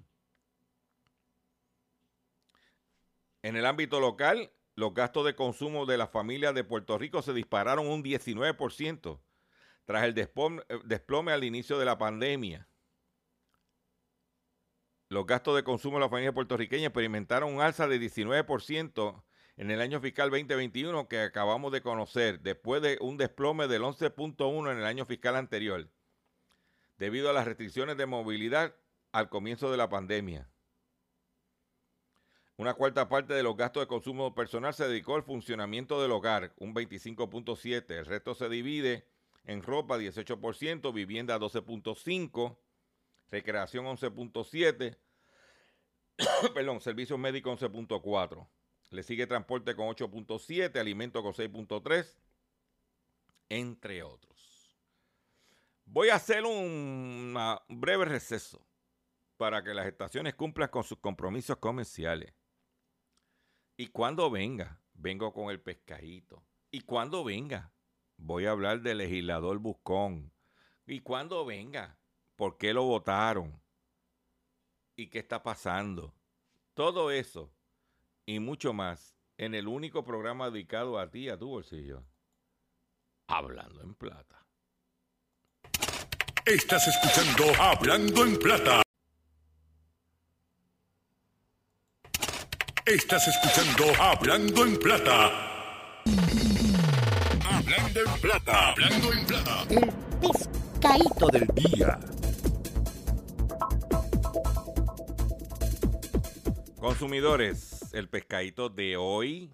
En 3.42 3.56
el 3.56 3.66
ámbito 3.66 4.00
local, 4.00 4.52
los 4.74 4.94
gastos 4.94 5.24
de 5.26 5.34
consumo 5.34 5.86
de 5.86 5.98
las 5.98 6.10
familias 6.10 6.54
de 6.54 6.64
Puerto 6.64 6.96
Rico 6.98 7.22
se 7.22 7.32
dispararon 7.32 7.86
un 7.86 8.02
19% 8.02 9.20
tras 9.84 10.04
el 10.04 10.14
desplome 10.14 11.32
al 11.32 11.44
inicio 11.44 11.78
de 11.78 11.84
la 11.84 11.98
pandemia. 11.98 12.68
Los 15.08 15.26
gastos 15.26 15.56
de 15.56 15.64
consumo 15.64 15.96
de 15.96 16.04
la 16.04 16.08
familia 16.08 16.32
puertorriqueña 16.32 16.86
experimentaron 16.86 17.54
un 17.54 17.60
alza 17.60 17.86
de 17.86 18.00
19% 18.00 19.22
en 19.56 19.70
el 19.70 19.80
año 19.80 20.00
fiscal 20.00 20.30
2021 20.30 21.08
que 21.08 21.20
acabamos 21.20 21.72
de 21.72 21.82
conocer, 21.82 22.40
después 22.40 22.82
de 22.82 22.98
un 23.00 23.16
desplome 23.16 23.68
del 23.68 23.82
11.1 23.82 24.72
en 24.72 24.78
el 24.78 24.84
año 24.84 25.04
fiscal 25.04 25.36
anterior, 25.36 25.88
debido 26.96 27.30
a 27.30 27.32
las 27.32 27.44
restricciones 27.46 27.96
de 27.96 28.06
movilidad 28.06 28.74
al 29.12 29.28
comienzo 29.28 29.70
de 29.70 29.76
la 29.76 29.88
pandemia. 29.88 30.48
Una 32.56 32.74
cuarta 32.74 33.08
parte 33.08 33.34
de 33.34 33.42
los 33.42 33.56
gastos 33.56 33.82
de 33.82 33.88
consumo 33.88 34.34
personal 34.34 34.72
se 34.74 34.86
dedicó 34.86 35.16
al 35.16 35.24
funcionamiento 35.24 36.00
del 36.00 36.12
hogar, 36.12 36.54
un 36.58 36.72
25.7%. 36.72 37.90
El 37.90 38.06
resto 38.06 38.34
se 38.34 38.48
divide 38.48 39.08
en 39.44 39.62
ropa 39.62 39.98
18%, 39.98 40.92
vivienda 40.92 41.38
12.5%, 41.38 42.56
recreación 43.30 43.86
11.7%, 43.86 44.98
perdón, 46.54 46.80
servicios 46.80 47.18
médicos 47.18 47.60
11.4. 47.62 48.48
Le 48.90 49.02
sigue 49.02 49.26
transporte 49.26 49.74
con 49.74 49.88
8.7, 49.88 50.78
alimento 50.78 51.22
con 51.22 51.32
6.3, 51.32 52.06
entre 53.48 54.02
otros. 54.02 54.34
Voy 55.86 56.08
a 56.08 56.16
hacer 56.16 56.44
un, 56.44 57.36
breve 57.68 58.04
receso 58.06 58.66
para 59.36 59.62
que 59.62 59.74
las 59.74 59.86
estaciones 59.86 60.34
cumplan 60.34 60.68
con 60.68 60.84
sus 60.84 60.98
compromisos 60.98 61.58
comerciales. 61.58 62.34
Y 63.76 63.88
cuando 63.88 64.30
venga, 64.30 64.80
vengo 64.94 65.32
con 65.32 65.50
el 65.50 65.60
pescadito. 65.60 66.44
Y 66.70 66.82
cuando 66.82 67.24
venga, 67.24 67.74
voy 68.16 68.46
a 68.46 68.52
hablar 68.52 68.80
del 68.80 68.98
legislador 68.98 69.58
Buscón. 69.58 70.32
Y 70.86 71.00
cuando 71.00 71.44
venga, 71.44 71.98
¿por 72.36 72.56
qué 72.58 72.72
lo 72.72 72.84
votaron? 72.84 73.64
y 74.96 75.08
qué 75.08 75.18
está 75.18 75.42
pasando. 75.42 76.14
Todo 76.74 77.10
eso 77.10 77.50
y 78.26 78.40
mucho 78.40 78.72
más 78.72 79.16
en 79.36 79.54
el 79.54 79.68
único 79.68 80.04
programa 80.04 80.50
dedicado 80.50 80.98
a 80.98 81.10
ti, 81.10 81.28
a 81.28 81.38
tu 81.38 81.48
bolsillo. 81.48 82.02
Hablando 83.26 83.82
en 83.82 83.94
plata. 83.94 84.44
Estás 86.44 86.86
escuchando 86.88 87.62
Hablando 87.62 88.24
en 88.24 88.38
plata. 88.38 88.82
Estás 92.84 93.28
escuchando 93.28 94.02
Hablando 94.02 94.64
en 94.64 94.78
plata. 94.78 96.02
Hablando 97.50 98.00
en 98.00 98.20
plata. 98.20 98.70
Hablando 98.72 99.12
en 99.12 99.26
plata. 99.26 99.62
El 99.70 99.92
pescadito 100.20 101.26
del 101.28 101.46
día. 101.54 101.98
Consumidores, 106.84 107.94
el 107.94 108.10
pescadito 108.10 108.68
de 108.68 108.98
hoy, 108.98 109.50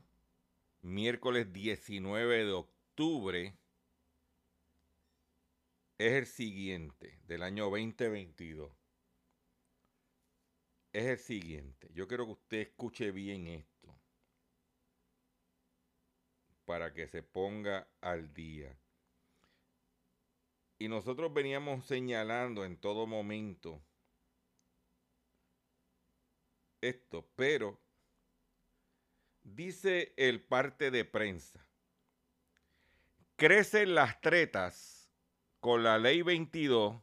miércoles 0.83 1.53
19 1.53 2.45
de 2.45 2.51
octubre, 2.51 3.57
es 5.97 6.13
el 6.13 6.27
siguiente, 6.27 7.21
del 7.29 7.45
año 7.45 7.71
2022. 7.71 8.73
Es 10.93 11.07
el 11.07 11.19
siguiente. 11.19 11.89
Yo 11.95 12.09
quiero 12.09 12.27
que 12.27 12.33
usted 12.33 12.59
escuche 12.63 13.13
bien 13.13 13.47
esto 13.47 13.95
para 16.65 16.93
que 16.93 17.07
se 17.07 17.23
ponga 17.23 17.87
al 18.01 18.35
día. 18.35 18.77
Y 20.81 20.89
nosotros 20.89 21.33
veníamos 21.33 21.87
señalando 21.87 22.65
en 22.65 22.77
todo 22.77 23.07
momento 23.07 23.81
esto, 26.81 27.29
pero 27.37 27.81
dice 29.43 30.15
el 30.17 30.43
parte 30.43 30.91
de 30.91 31.05
prensa, 31.05 31.67
crecen 33.37 33.95
las 33.95 34.21
tretas 34.21 35.11
con 35.61 35.83
la 35.83 35.99
ley 35.99 36.23
22 36.23 37.01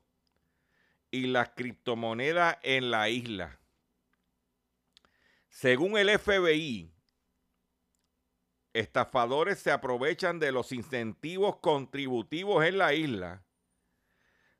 y 1.11 1.27
las 1.27 1.49
criptomonedas 1.49 2.57
en 2.63 2.91
la 2.91 3.09
isla. 3.09 3.59
Según 5.49 5.97
el 5.97 6.09
FBI, 6.19 6.93
estafadores 8.73 9.59
se 9.59 9.71
aprovechan 9.71 10.39
de 10.39 10.51
los 10.51 10.71
incentivos 10.71 11.57
contributivos 11.57 12.63
en 12.65 12.77
la 12.77 12.93
isla, 12.93 13.46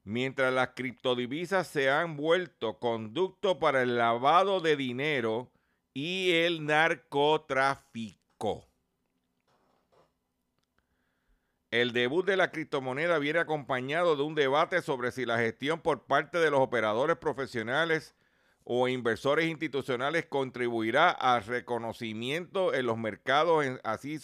mientras 0.08 0.52
las 0.54 0.70
criptodivisas 0.70 1.67
se 1.67 1.91
han 1.91 2.15
vuelto 2.15 2.80
conducto 2.80 3.60
para 3.60 3.82
el 3.82 3.98
lavado 3.98 4.62
de 4.62 4.78
dinero 4.78 5.52
y 5.93 6.32
el 6.32 6.65
narcotráfico. 6.65 8.65
El 11.72 11.91
debut 11.91 12.26
de 12.26 12.38
la 12.38 12.52
criptomoneda 12.52 13.20
viene 13.20 13.39
acompañado 13.39 14.15
de 14.15 14.24
un 14.24 14.34
debate 14.34 14.82
sobre 14.82 15.12
si 15.12 15.26
la 15.26 15.39
gestión 15.39 15.82
por 15.82 16.06
parte 16.06 16.38
de 16.38 16.52
los 16.52 16.62
operadores 16.62 17.17
profesionales 17.17 18.15
o 18.63 18.88
inversores 18.88 19.50
institucionales 19.50 20.26
contribuirá 20.26 21.10
al 21.10 21.43
reconocimiento 21.43 22.74
en 22.74 22.86
los 22.86 22.98
mercados, 22.98 23.65
así, 23.84 24.20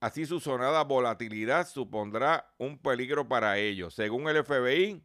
así 0.00 0.26
su 0.26 0.40
sonada 0.40 0.84
volatilidad 0.84 1.66
supondrá 1.66 2.52
un 2.58 2.78
peligro 2.78 3.28
para 3.28 3.58
ellos. 3.58 3.94
Según 3.94 4.28
el 4.28 4.44
FBI, 4.44 5.02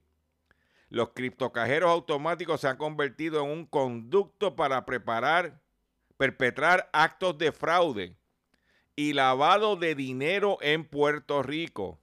los 0.89 1.09
criptocajeros 1.09 1.89
automáticos 1.89 2.61
se 2.61 2.67
han 2.67 2.77
convertido 2.77 3.43
en 3.43 3.49
un 3.49 3.65
conducto 3.65 4.55
para 4.55 4.85
preparar, 4.85 5.59
perpetrar 6.17 6.89
actos 6.93 7.37
de 7.37 7.51
fraude 7.51 8.17
y 8.95 9.13
lavado 9.13 9.75
de 9.75 9.95
dinero 9.95 10.57
en 10.61 10.85
Puerto 10.85 11.41
Rico. 11.41 11.99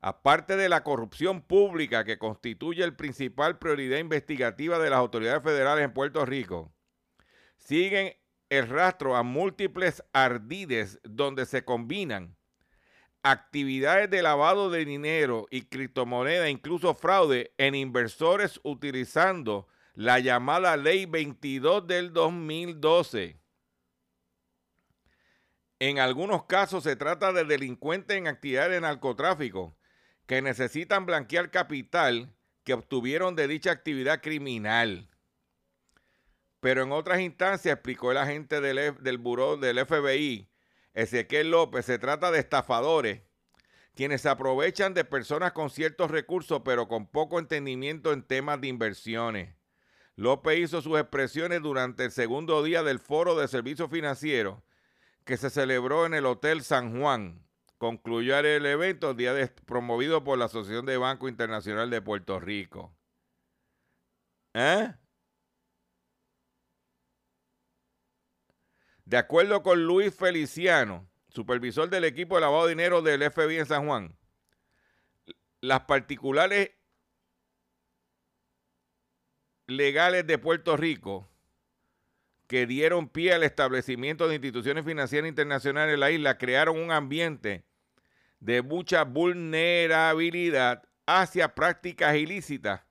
Aparte 0.00 0.56
de 0.56 0.70
la 0.70 0.82
corrupción 0.82 1.42
pública 1.42 2.04
que 2.04 2.18
constituye 2.18 2.82
el 2.82 2.96
principal 2.96 3.58
prioridad 3.58 3.98
investigativa 3.98 4.78
de 4.78 4.88
las 4.88 4.98
autoridades 4.98 5.42
federales 5.42 5.84
en 5.84 5.92
Puerto 5.92 6.24
Rico, 6.24 6.72
siguen 7.58 8.14
el 8.50 8.68
rastro 8.68 9.16
a 9.16 9.22
múltiples 9.22 10.02
ardides 10.12 11.00
donde 11.04 11.46
se 11.46 11.64
combinan 11.64 12.36
actividades 13.22 14.10
de 14.10 14.22
lavado 14.22 14.70
de 14.70 14.84
dinero 14.84 15.46
y 15.50 15.62
criptomoneda, 15.62 16.48
incluso 16.48 16.94
fraude 16.94 17.52
en 17.58 17.74
inversores 17.74 18.60
utilizando 18.62 19.68
la 19.94 20.18
llamada 20.18 20.76
Ley 20.76 21.06
22 21.06 21.86
del 21.86 22.12
2012. 22.12 23.38
En 25.78 25.98
algunos 25.98 26.44
casos 26.44 26.84
se 26.84 26.96
trata 26.96 27.32
de 27.32 27.44
delincuentes 27.44 28.16
en 28.16 28.26
actividades 28.26 28.72
de 28.72 28.80
narcotráfico 28.80 29.76
que 30.26 30.42
necesitan 30.42 31.06
blanquear 31.06 31.50
capital 31.50 32.34
que 32.64 32.74
obtuvieron 32.74 33.36
de 33.36 33.48
dicha 33.48 33.70
actividad 33.70 34.20
criminal. 34.22 35.09
Pero 36.60 36.82
en 36.82 36.92
otras 36.92 37.20
instancias, 37.20 37.74
explicó 37.74 38.12
el 38.12 38.18
agente 38.18 38.60
del, 38.60 38.94
del 39.02 39.18
buró 39.18 39.56
del 39.56 39.84
FBI, 39.84 40.50
Ezequiel 40.94 41.50
López, 41.50 41.86
se 41.86 41.98
trata 41.98 42.30
de 42.30 42.38
estafadores 42.38 43.22
quienes 43.94 44.22
se 44.22 44.28
aprovechan 44.28 44.94
de 44.94 45.04
personas 45.04 45.52
con 45.52 45.68
ciertos 45.68 46.10
recursos 46.10 46.62
pero 46.64 46.88
con 46.88 47.06
poco 47.06 47.38
entendimiento 47.38 48.12
en 48.12 48.22
temas 48.22 48.60
de 48.60 48.68
inversiones. 48.68 49.54
López 50.16 50.58
hizo 50.58 50.80
sus 50.80 50.98
expresiones 50.98 51.62
durante 51.62 52.04
el 52.04 52.10
segundo 52.10 52.62
día 52.62 52.82
del 52.82 52.98
foro 52.98 53.36
de 53.36 53.48
servicios 53.48 53.90
financieros 53.90 54.62
que 55.24 55.36
se 55.36 55.50
celebró 55.50 56.06
en 56.06 56.14
el 56.14 56.26
Hotel 56.26 56.62
San 56.62 57.00
Juan 57.00 57.44
concluyó 57.80 58.38
el 58.38 58.66
evento 58.66 59.14
día 59.14 59.32
promovido 59.64 60.22
por 60.22 60.36
la 60.36 60.44
Asociación 60.44 60.84
de 60.84 60.98
Banco 60.98 61.28
Internacional 61.28 61.88
de 61.88 62.02
Puerto 62.02 62.38
Rico. 62.38 62.94
¿Eh? 64.52 64.92
De 69.10 69.16
acuerdo 69.16 69.64
con 69.64 69.86
Luis 69.86 70.14
Feliciano, 70.14 71.10
supervisor 71.30 71.90
del 71.90 72.04
equipo 72.04 72.36
de 72.36 72.42
lavado 72.42 72.66
de 72.66 72.76
dinero 72.76 73.02
del 73.02 73.28
FBI 73.28 73.58
en 73.58 73.66
San 73.66 73.84
Juan, 73.84 74.16
las 75.60 75.80
particulares 75.80 76.70
legales 79.66 80.28
de 80.28 80.38
Puerto 80.38 80.76
Rico 80.76 81.28
que 82.46 82.68
dieron 82.68 83.08
pie 83.08 83.32
al 83.32 83.42
establecimiento 83.42 84.28
de 84.28 84.36
instituciones 84.36 84.84
financieras 84.84 85.28
internacionales 85.28 85.94
en 85.94 86.00
la 86.00 86.12
isla 86.12 86.38
crearon 86.38 86.78
un 86.78 86.92
ambiente 86.92 87.64
de 88.38 88.62
mucha 88.62 89.02
vulnerabilidad 89.02 90.84
hacia 91.06 91.56
prácticas 91.56 92.14
ilícitas 92.14 92.82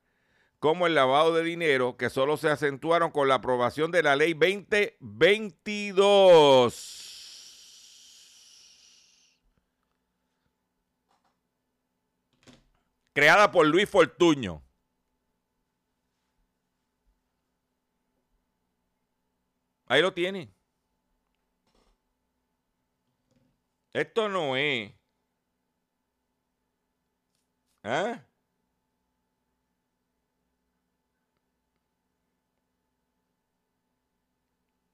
como 0.59 0.87
el 0.87 0.95
lavado 0.95 1.33
de 1.33 1.43
dinero 1.43 1.97
que 1.97 2.09
solo 2.09 2.37
se 2.37 2.49
acentuaron 2.49 3.11
con 3.11 3.27
la 3.27 3.35
aprobación 3.35 3.91
de 3.91 4.03
la 4.03 4.15
ley 4.15 4.33
2022. 4.33 7.05
Creada 13.13 13.51
por 13.51 13.67
Luis 13.67 13.89
Fortuño. 13.89 14.63
Ahí 19.87 20.01
lo 20.01 20.13
tiene. 20.13 20.53
Esto 23.93 24.29
no 24.29 24.55
es 24.55 24.93
¿Eh? 27.83 28.19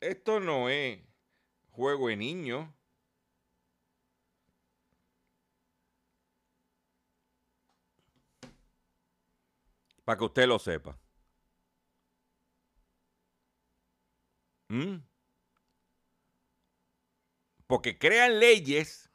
Esto 0.06 0.40
no 0.40 0.70
es 0.70 1.00
juego 1.72 2.10
de 2.10 2.16
niño. 2.16 2.72
Para 10.04 10.20
que 10.20 10.26
usted 10.26 10.48
lo 10.48 10.60
sepa. 10.60 11.00
¿Mm? 14.70 14.98
Porque 17.66 17.98
crean 17.98 18.40
leyes 18.40 19.10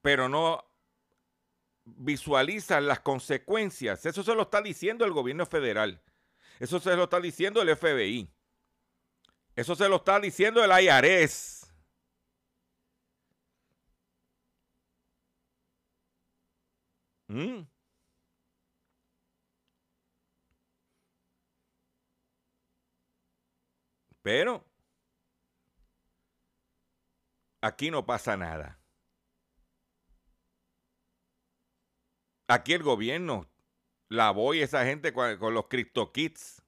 pero 0.00 0.28
no 0.28 0.64
visualizan 1.84 2.86
las 2.86 3.00
consecuencias. 3.00 4.04
Eso 4.06 4.22
se 4.22 4.34
lo 4.34 4.42
está 4.42 4.62
diciendo 4.62 5.04
el 5.04 5.12
gobierno 5.12 5.46
federal. 5.46 6.03
Eso 6.60 6.80
se 6.80 6.94
lo 6.96 7.04
está 7.04 7.20
diciendo 7.20 7.62
el 7.62 7.76
FBI. 7.76 8.28
Eso 9.56 9.74
se 9.76 9.88
lo 9.88 9.96
está 9.96 10.20
diciendo 10.20 10.62
el 10.64 10.70
IRS. 10.70 11.64
¿Mm? 17.28 17.66
Pero 24.22 24.64
aquí 27.60 27.90
no 27.90 28.06
pasa 28.06 28.36
nada. 28.36 28.78
Aquí 32.48 32.72
el 32.72 32.82
gobierno 32.82 33.46
la 34.14 34.30
voy 34.30 34.62
esa 34.62 34.84
gente 34.84 35.12
con, 35.12 35.54
los 35.54 35.68
crypto 35.68 36.12
kits. 36.12 36.62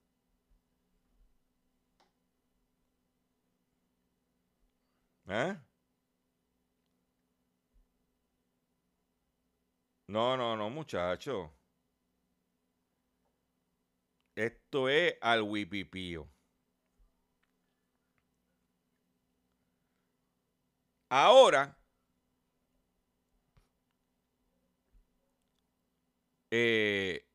¿Eh? 5.28 5.56
No, 10.08 10.36
no, 10.36 10.56
no, 10.56 10.68
muchacho. 10.70 11.52
Esto 14.34 14.88
es 14.88 15.16
al 15.20 15.42
wipipío. 15.42 16.26
Ahora, 21.10 21.76
eh, 26.50 27.25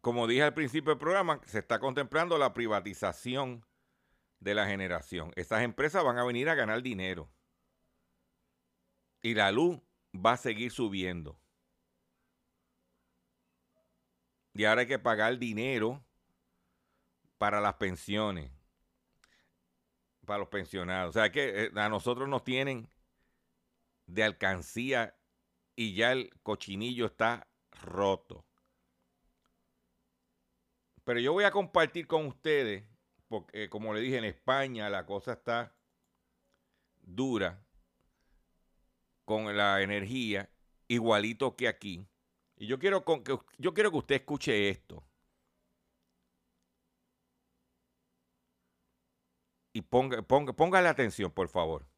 como 0.00 0.26
dije 0.26 0.42
al 0.42 0.54
principio 0.54 0.90
del 0.90 0.98
programa, 0.98 1.40
se 1.46 1.58
está 1.58 1.78
contemplando 1.78 2.38
la 2.38 2.54
privatización 2.54 3.64
de 4.40 4.54
la 4.54 4.66
generación. 4.66 5.32
Estas 5.36 5.62
empresas 5.62 6.02
van 6.02 6.18
a 6.18 6.24
venir 6.24 6.48
a 6.48 6.54
ganar 6.54 6.82
dinero. 6.82 7.30
Y 9.22 9.34
la 9.34 9.52
luz 9.52 9.78
va 10.14 10.32
a 10.32 10.36
seguir 10.36 10.72
subiendo. 10.72 11.38
Y 14.54 14.64
ahora 14.64 14.82
hay 14.82 14.86
que 14.86 14.98
pagar 14.98 15.38
dinero 15.38 16.04
para 17.38 17.60
las 17.60 17.74
pensiones. 17.74 18.50
Para 20.26 20.38
los 20.38 20.48
pensionados. 20.48 21.10
O 21.10 21.18
sea 21.18 21.30
que 21.30 21.64
eh, 21.64 21.70
a 21.74 21.88
nosotros 21.88 22.28
nos 22.28 22.44
tienen 22.44 22.88
de 24.06 24.24
alcancía 24.24 25.16
y 25.76 25.94
ya 25.94 26.12
el 26.12 26.30
cochinillo 26.42 27.06
está 27.06 27.46
roto. 27.70 28.44
Pero 31.10 31.18
yo 31.18 31.32
voy 31.32 31.42
a 31.42 31.50
compartir 31.50 32.06
con 32.06 32.24
ustedes, 32.26 32.84
porque 33.26 33.64
eh, 33.64 33.68
como 33.68 33.92
le 33.92 34.00
dije, 34.00 34.18
en 34.18 34.24
España 34.24 34.88
la 34.88 35.06
cosa 35.06 35.32
está 35.32 35.74
dura 37.02 37.66
con 39.24 39.56
la 39.56 39.82
energía, 39.82 40.48
igualito 40.86 41.56
que 41.56 41.66
aquí. 41.66 42.06
Y 42.54 42.68
yo 42.68 42.78
quiero, 42.78 43.04
que, 43.04 43.36
yo 43.58 43.74
quiero 43.74 43.90
que 43.90 43.96
usted 43.96 44.14
escuche 44.14 44.68
esto. 44.68 45.02
Y 49.72 49.82
ponga, 49.82 50.22
ponga, 50.22 50.52
ponga 50.52 50.80
la 50.80 50.90
atención, 50.90 51.32
por 51.32 51.48
favor. 51.48 51.89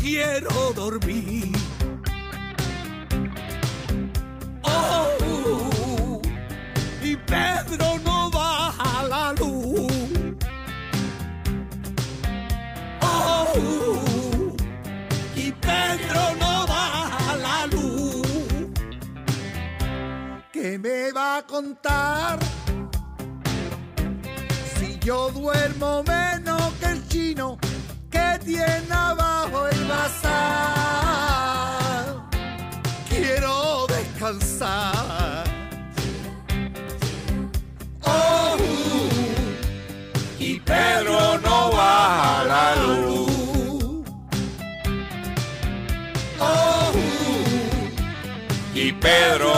Quiero 0.00 0.72
dormir. 0.74 1.52
Oh, 4.62 6.20
y 7.02 7.16
Pedro 7.16 7.98
no 8.04 8.30
baja 8.30 9.02
la 9.08 9.32
luz. 9.34 9.92
Oh, 13.00 14.54
y 15.34 15.52
Pedro 15.52 16.34
no 16.40 16.66
baja 16.66 17.36
la 17.36 17.66
luz. 17.66 18.26
¿Qué 20.52 20.78
me 20.78 21.12
va 21.12 21.38
a 21.38 21.46
contar? 21.46 22.38
Si 24.78 24.98
yo 25.00 25.30
duermo 25.30 26.02
menos 26.04 26.72
que 26.80 26.86
el 26.86 27.08
chino 27.08 27.58
tiene 28.48 28.94
abajo 28.94 29.68
el 29.68 29.84
bazar. 29.84 30.24
Quiero 33.10 33.86
descansar. 33.86 35.44
Oh, 38.04 38.56
y 40.38 40.60
Pedro 40.60 41.38
no 41.46 41.72
baja 41.72 42.44
la 42.52 42.76
luz. 42.76 44.06
Oh, 46.40 46.92
Y 48.74 48.92
Pedro 48.92 49.57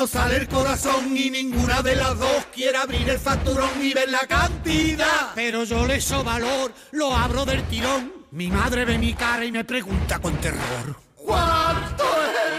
nos 0.00 0.10
sale 0.10 0.38
el 0.38 0.48
corazón 0.48 1.14
y 1.14 1.28
ninguna 1.28 1.82
de 1.82 1.94
las 1.94 2.18
dos 2.18 2.46
quiere 2.54 2.78
abrir 2.78 3.06
el 3.06 3.18
facturón 3.18 3.68
y 3.82 3.92
ver 3.92 4.08
la 4.08 4.26
cantidad. 4.26 5.32
Pero 5.34 5.64
yo 5.64 5.86
le 5.86 6.00
so 6.00 6.24
valor, 6.24 6.72
lo 6.92 7.14
abro 7.14 7.44
del 7.44 7.62
tirón. 7.64 8.10
Mi 8.30 8.48
madre 8.48 8.86
ve 8.86 8.96
mi 8.96 9.12
cara 9.12 9.44
y 9.44 9.52
me 9.52 9.62
pregunta 9.62 10.18
con 10.18 10.34
terror. 10.38 10.96
¿Cuánto 11.16 12.04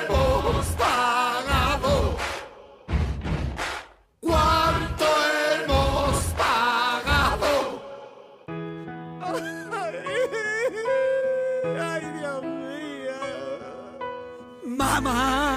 hemos 0.08 0.67
pagado? 0.77 2.17
¿Cuánto 4.19 5.06
hemos 5.63 6.23
pagado? 6.38 7.82
Ay, 11.80 12.01
Dios 12.19 12.43
mío. 12.43 13.17
Mamá. 14.63 15.51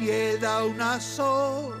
Nadie 0.00 0.38
da 0.38 0.64
una 0.64 0.98
solución. 1.00 1.80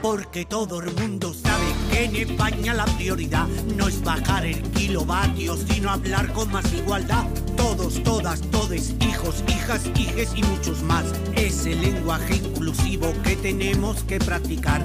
Porque 0.00 0.44
todo 0.44 0.80
el 0.80 0.92
mundo 0.94 1.32
sabe 1.32 1.64
que 1.90 2.04
en 2.04 2.16
España 2.16 2.74
la 2.74 2.84
prioridad 2.84 3.46
no 3.76 3.88
es 3.88 4.02
bajar 4.02 4.44
el 4.44 4.60
kilovatio, 4.72 5.56
sino 5.56 5.90
hablar 5.90 6.32
con 6.32 6.50
más 6.50 6.72
igualdad. 6.72 7.24
Todos, 7.56 8.02
todas, 8.02 8.40
todes, 8.50 8.94
hijos, 9.00 9.44
hijas, 9.48 9.86
hijes 9.94 10.32
y 10.34 10.42
muchos 10.42 10.82
más. 10.82 11.04
Es 11.36 11.66
el 11.66 11.80
lenguaje 11.80 12.36
inclusivo 12.36 13.12
que 13.22 13.36
tenemos 13.36 14.02
que 14.04 14.18
practicar. 14.18 14.84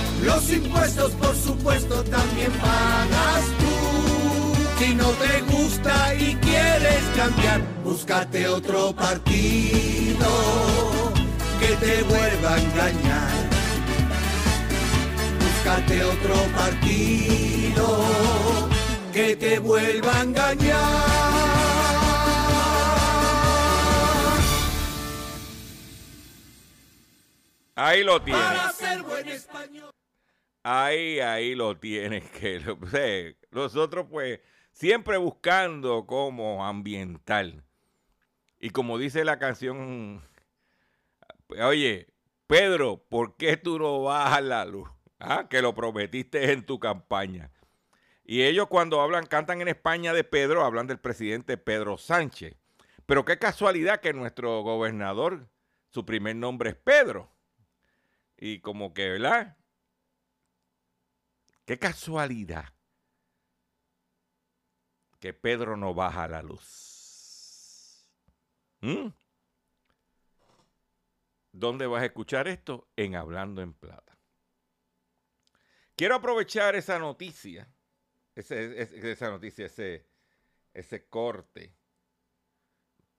Los 0.23 0.51
impuestos, 0.51 1.11
por 1.13 1.35
supuesto, 1.35 2.03
también 2.03 2.51
pagas 2.53 3.45
tú. 3.59 4.83
Si 4.83 4.95
no 4.95 5.09
te 5.11 5.41
gusta 5.41 6.15
y 6.15 6.35
quieres 6.35 7.03
cambiar, 7.15 7.61
búscate 7.83 8.47
otro 8.47 8.95
partido 8.95 10.27
que 11.59 11.75
te 11.75 12.03
vuelva 12.03 12.55
a 12.55 12.59
engañar. 12.59 13.49
Búscate 15.39 16.03
otro 16.03 16.35
partido 16.55 17.99
que 19.13 19.35
te 19.35 19.59
vuelva 19.59 20.17
a 20.17 20.21
engañar. 20.21 21.21
Ahí 27.75 28.03
lo 28.03 28.21
tienes. 28.21 28.43
Para 28.43 28.73
ser 28.73 29.01
buen 29.03 29.27
español. 29.27 29.90
Ahí, 30.63 31.19
ahí 31.19 31.55
lo 31.55 31.77
tienes. 31.77 32.29
Que 32.31 32.59
lo- 32.59 32.77
sé, 32.87 33.37
nosotros, 33.51 34.07
pues, 34.09 34.39
siempre 34.71 35.17
buscando 35.17 36.05
como 36.05 36.65
ambiental. 36.65 37.63
Y 38.59 38.69
como 38.69 38.97
dice 38.97 39.25
la 39.25 39.39
canción, 39.39 40.21
oye, 41.63 42.07
Pedro, 42.47 43.03
¿por 43.09 43.35
qué 43.37 43.57
tú 43.57 43.79
no 43.79 44.03
bajas 44.03 44.43
la 44.43 44.65
luz? 44.65 44.89
Ah, 45.19 45.47
Que 45.49 45.61
lo 45.61 45.73
prometiste 45.73 46.51
en 46.51 46.65
tu 46.65 46.79
campaña. 46.79 47.51
Y 48.23 48.43
ellos 48.43 48.67
cuando 48.67 49.01
hablan, 49.01 49.25
cantan 49.25 49.61
en 49.61 49.67
España 49.67 50.13
de 50.13 50.23
Pedro, 50.23 50.63
hablan 50.63 50.87
del 50.87 50.99
presidente 50.99 51.57
Pedro 51.57 51.97
Sánchez. 51.97 52.55
Pero 53.05 53.25
qué 53.25 53.37
casualidad 53.37 53.99
que 53.99 54.13
nuestro 54.13 54.61
gobernador, 54.61 55.47
su 55.89 56.05
primer 56.05 56.35
nombre 56.35 56.69
es 56.69 56.75
Pedro. 56.75 57.29
Y 58.37 58.59
como 58.59 58.93
que, 58.93 59.09
¿verdad? 59.09 59.57
Qué 61.65 61.77
casualidad 61.79 62.73
que 65.19 65.33
Pedro 65.33 65.77
no 65.77 65.93
baja 65.93 66.27
la 66.27 66.41
luz. 66.41 68.09
¿Mm? 68.81 69.09
¿Dónde 71.51 71.85
vas 71.85 72.01
a 72.01 72.05
escuchar 72.05 72.47
esto? 72.47 72.89
En 72.95 73.15
Hablando 73.15 73.61
en 73.61 73.73
Plata. 73.73 74.17
Quiero 75.95 76.15
aprovechar 76.15 76.75
esa 76.75 76.97
noticia, 76.97 77.71
esa 78.33 79.29
noticia, 79.29 79.67
ese, 79.67 80.07
ese 80.73 81.07
corte, 81.07 81.75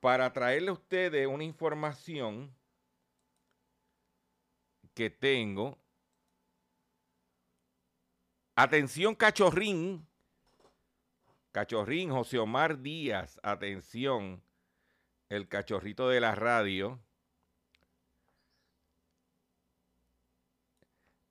para 0.00 0.32
traerle 0.32 0.70
a 0.70 0.74
ustedes 0.74 1.28
una 1.28 1.44
información 1.44 2.56
que 4.94 5.10
tengo 5.10 5.81
Atención, 8.54 9.14
cachorrín. 9.14 10.06
Cachorrín, 11.52 12.10
José 12.10 12.38
Omar 12.38 12.80
Díaz, 12.80 13.40
atención. 13.42 14.42
El 15.28 15.48
cachorrito 15.48 16.08
de 16.08 16.20
la 16.20 16.34
radio. 16.34 17.02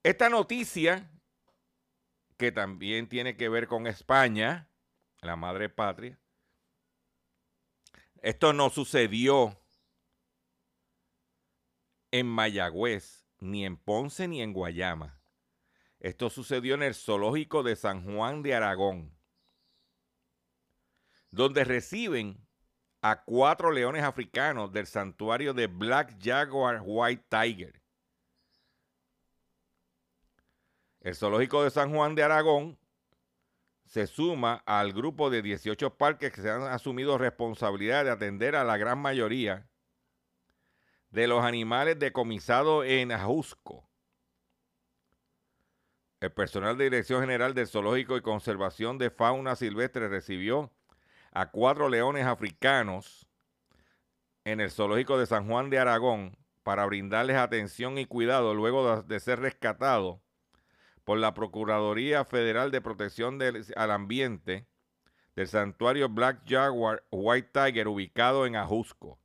Esta 0.03 0.29
noticia, 0.29 1.11
que 2.37 2.51
también 2.51 3.07
tiene 3.07 3.37
que 3.37 3.49
ver 3.49 3.67
con 3.67 3.85
España, 3.85 4.67
la 5.21 5.35
madre 5.35 5.69
patria. 5.69 6.19
Esto 8.23 8.51
no 8.53 8.71
sucedió 8.71 9.59
en 12.09 12.25
Mayagüez, 12.25 13.27
ni 13.39 13.63
en 13.63 13.77
Ponce, 13.77 14.27
ni 14.27 14.41
en 14.41 14.53
Guayama. 14.53 15.20
Esto 16.01 16.31
sucedió 16.31 16.73
en 16.73 16.81
el 16.81 16.95
zoológico 16.95 17.61
de 17.61 17.75
San 17.75 18.03
Juan 18.03 18.41
de 18.41 18.55
Aragón, 18.55 19.15
donde 21.29 21.63
reciben 21.63 22.43
a 23.03 23.23
cuatro 23.23 23.69
leones 23.71 24.03
africanos 24.03 24.71
del 24.71 24.87
santuario 24.87 25.53
de 25.53 25.67
Black 25.67 26.17
Jaguar 26.19 26.81
White 26.83 27.25
Tiger. 27.29 27.81
El 31.01 31.13
zoológico 31.13 31.63
de 31.63 31.69
San 31.69 31.93
Juan 31.93 32.15
de 32.15 32.23
Aragón 32.23 32.79
se 33.85 34.07
suma 34.07 34.63
al 34.65 34.93
grupo 34.93 35.29
de 35.29 35.43
18 35.43 35.97
parques 35.97 36.33
que 36.33 36.41
se 36.41 36.49
han 36.49 36.63
asumido 36.63 37.19
responsabilidad 37.19 38.05
de 38.05 38.11
atender 38.11 38.55
a 38.55 38.63
la 38.63 38.77
gran 38.77 38.97
mayoría 38.97 39.69
de 41.11 41.27
los 41.27 41.43
animales 41.43 41.99
decomisados 41.99 42.85
en 42.87 43.11
Ajusco. 43.11 43.90
El 46.21 46.31
personal 46.31 46.77
de 46.77 46.83
Dirección 46.83 47.21
General 47.21 47.55
del 47.55 47.67
Zoológico 47.67 48.15
y 48.15 48.21
Conservación 48.21 48.99
de 48.99 49.09
Fauna 49.09 49.55
Silvestre 49.55 50.07
recibió 50.07 50.71
a 51.31 51.49
cuatro 51.49 51.89
leones 51.89 52.27
africanos 52.27 53.25
en 54.45 54.61
el 54.61 54.69
Zoológico 54.69 55.17
de 55.17 55.25
San 55.25 55.47
Juan 55.47 55.71
de 55.71 55.79
Aragón 55.79 56.37
para 56.61 56.85
brindarles 56.85 57.37
atención 57.37 57.97
y 57.97 58.05
cuidado 58.05 58.53
luego 58.53 59.01
de, 59.01 59.19
ser 59.19 59.39
rescatados 59.39 60.19
por 61.05 61.17
la 61.17 61.33
Procuraduría 61.33 62.23
Federal 62.23 62.69
de 62.69 62.81
Protección 62.81 63.39
del, 63.39 63.65
al 63.75 63.89
Ambiente 63.89 64.67
del 65.35 65.47
santuario 65.47 66.07
Black 66.07 66.43
Jaguar 66.47 67.03
White 67.09 67.49
Tiger 67.51 67.87
ubicado 67.87 68.45
en 68.45 68.57
Ajusco. 68.57 69.17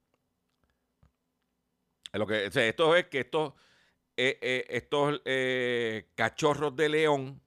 Lo 2.14 2.26
que, 2.26 2.46
esto 2.46 2.96
es 2.96 3.06
que 3.08 3.20
estos, 3.20 3.52
eh, 4.16 4.38
eh, 4.40 4.66
estos 4.70 5.20
eh, 5.24 6.08
cachorros 6.14 6.74
de 6.74 6.88
león 6.88 7.42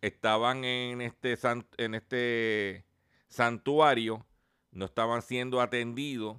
estaban 0.00 0.64
en 0.64 1.00
este, 1.00 1.36
en 1.78 1.94
este 1.94 2.84
santuario, 3.28 4.26
no 4.70 4.84
estaban 4.84 5.22
siendo 5.22 5.60
atendidos 5.60 6.36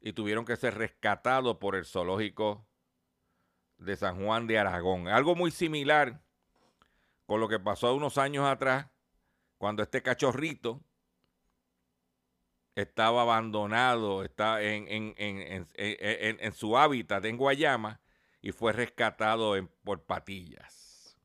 y 0.00 0.12
tuvieron 0.12 0.44
que 0.44 0.56
ser 0.56 0.74
rescatados 0.74 1.56
por 1.58 1.76
el 1.76 1.84
zoológico 1.84 2.66
de 3.78 3.96
San 3.96 4.24
Juan 4.24 4.46
de 4.46 4.58
Aragón. 4.58 5.08
Algo 5.08 5.34
muy 5.34 5.50
similar 5.50 6.22
con 7.26 7.40
lo 7.40 7.48
que 7.48 7.58
pasó 7.58 7.94
unos 7.94 8.18
años 8.18 8.46
atrás, 8.46 8.86
cuando 9.58 9.82
este 9.82 10.02
cachorrito 10.02 10.80
estaba 12.74 13.22
abandonado, 13.22 14.22
está 14.22 14.62
en- 14.62 14.86
en- 14.88 15.14
en- 15.16 15.66
en 16.40 16.52
su 16.52 16.76
hábitat 16.76 17.24
en 17.24 17.36
Guayama 17.36 18.00
y 18.46 18.52
fue 18.52 18.72
rescatado 18.72 19.56
por 19.82 20.04
patillas. 20.04 21.18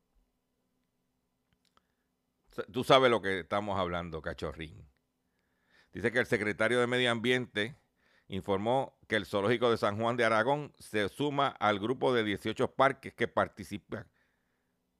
Tú 2.73 2.83
sabes 2.83 3.11
lo 3.11 3.21
que 3.21 3.41
estamos 3.41 3.79
hablando, 3.79 4.23
cachorrín. 4.23 4.89
Dice 5.93 6.11
que 6.11 6.17
el 6.17 6.25
secretario 6.25 6.79
de 6.79 6.87
Medio 6.87 7.11
Ambiente 7.11 7.75
informó 8.27 8.97
que 9.07 9.17
el 9.17 9.27
zoológico 9.27 9.69
de 9.69 9.77
San 9.77 9.99
Juan 9.99 10.17
de 10.17 10.25
Aragón 10.25 10.73
se 10.79 11.07
suma 11.09 11.49
al 11.49 11.77
grupo 11.77 12.11
de 12.11 12.23
18 12.23 12.73
parques 12.73 13.13
que 13.13 13.27
participan 13.27 14.09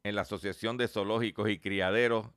en 0.04 0.14
la 0.14 0.22
Asociación 0.22 0.78
de 0.78 0.88
Zoológicos 0.88 1.50
y 1.50 1.58
Criaderos 1.58 2.30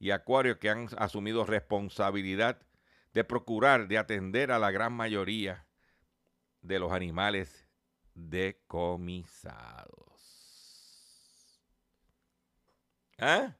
y 0.00 0.10
Acuarios 0.10 0.56
que 0.56 0.70
han 0.70 0.88
asumido 0.98 1.44
responsabilidad 1.44 2.66
de 3.12 3.22
procurar, 3.22 3.86
de 3.86 3.96
atender 3.96 4.50
a 4.50 4.58
la 4.58 4.72
gran 4.72 4.92
mayoría 4.92 5.68
de 6.62 6.80
los 6.80 6.90
animales 6.90 7.63
decomisados. 8.14 10.04
¿Ah? 13.18 13.56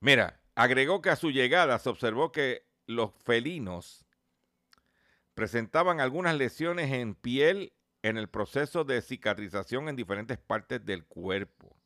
Mira, 0.00 0.40
agregó 0.54 1.02
que 1.02 1.10
a 1.10 1.16
su 1.16 1.30
llegada 1.30 1.78
se 1.78 1.88
observó 1.88 2.32
que 2.32 2.66
los 2.86 3.12
felinos 3.24 4.06
presentaban 5.34 6.00
algunas 6.00 6.36
lesiones 6.36 6.92
en 6.92 7.14
piel 7.14 7.72
en 8.02 8.16
el 8.16 8.28
proceso 8.28 8.84
de 8.84 9.02
cicatrización 9.02 9.88
en 9.88 9.96
diferentes 9.96 10.38
partes 10.38 10.84
del 10.84 11.04
cuerpo. 11.06 11.76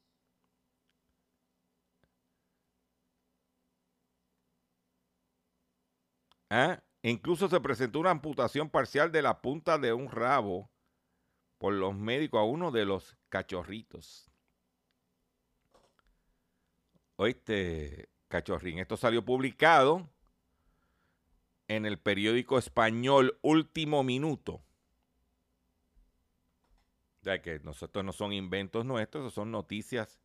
¿Ah? 6.51 6.83
Incluso 7.03 7.49
se 7.49 7.61
presentó 7.61 8.01
una 8.01 8.11
amputación 8.11 8.69
parcial 8.69 9.11
de 9.11 9.23
la 9.23 9.41
punta 9.41 9.79
de 9.79 9.93
un 9.93 10.11
rabo 10.11 10.71
por 11.59 11.73
los 11.73 11.95
médicos 11.95 12.41
a 12.41 12.45
uno 12.45 12.71
de 12.71 12.85
los 12.85 13.17
cachorritos. 13.29 14.31
Oíste, 17.17 18.09
cachorrín, 18.29 18.79
esto 18.79 18.97
salió 18.97 19.25
publicado 19.25 20.09
en 21.69 21.87
el 21.87 21.99
periódico 21.99 22.59
español 22.59 23.39
Último 23.43 24.03
Minuto. 24.03 24.63
Sea 27.23 27.43
que 27.43 27.61
nosotros 27.61 28.05
no 28.05 28.13
son 28.13 28.33
inventos 28.33 28.85
nuestros, 28.85 29.35
son 29.35 29.51
noticias 29.51 30.19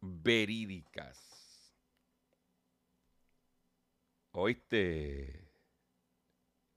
verídicas. 0.00 1.33
Oíste, 4.36 5.48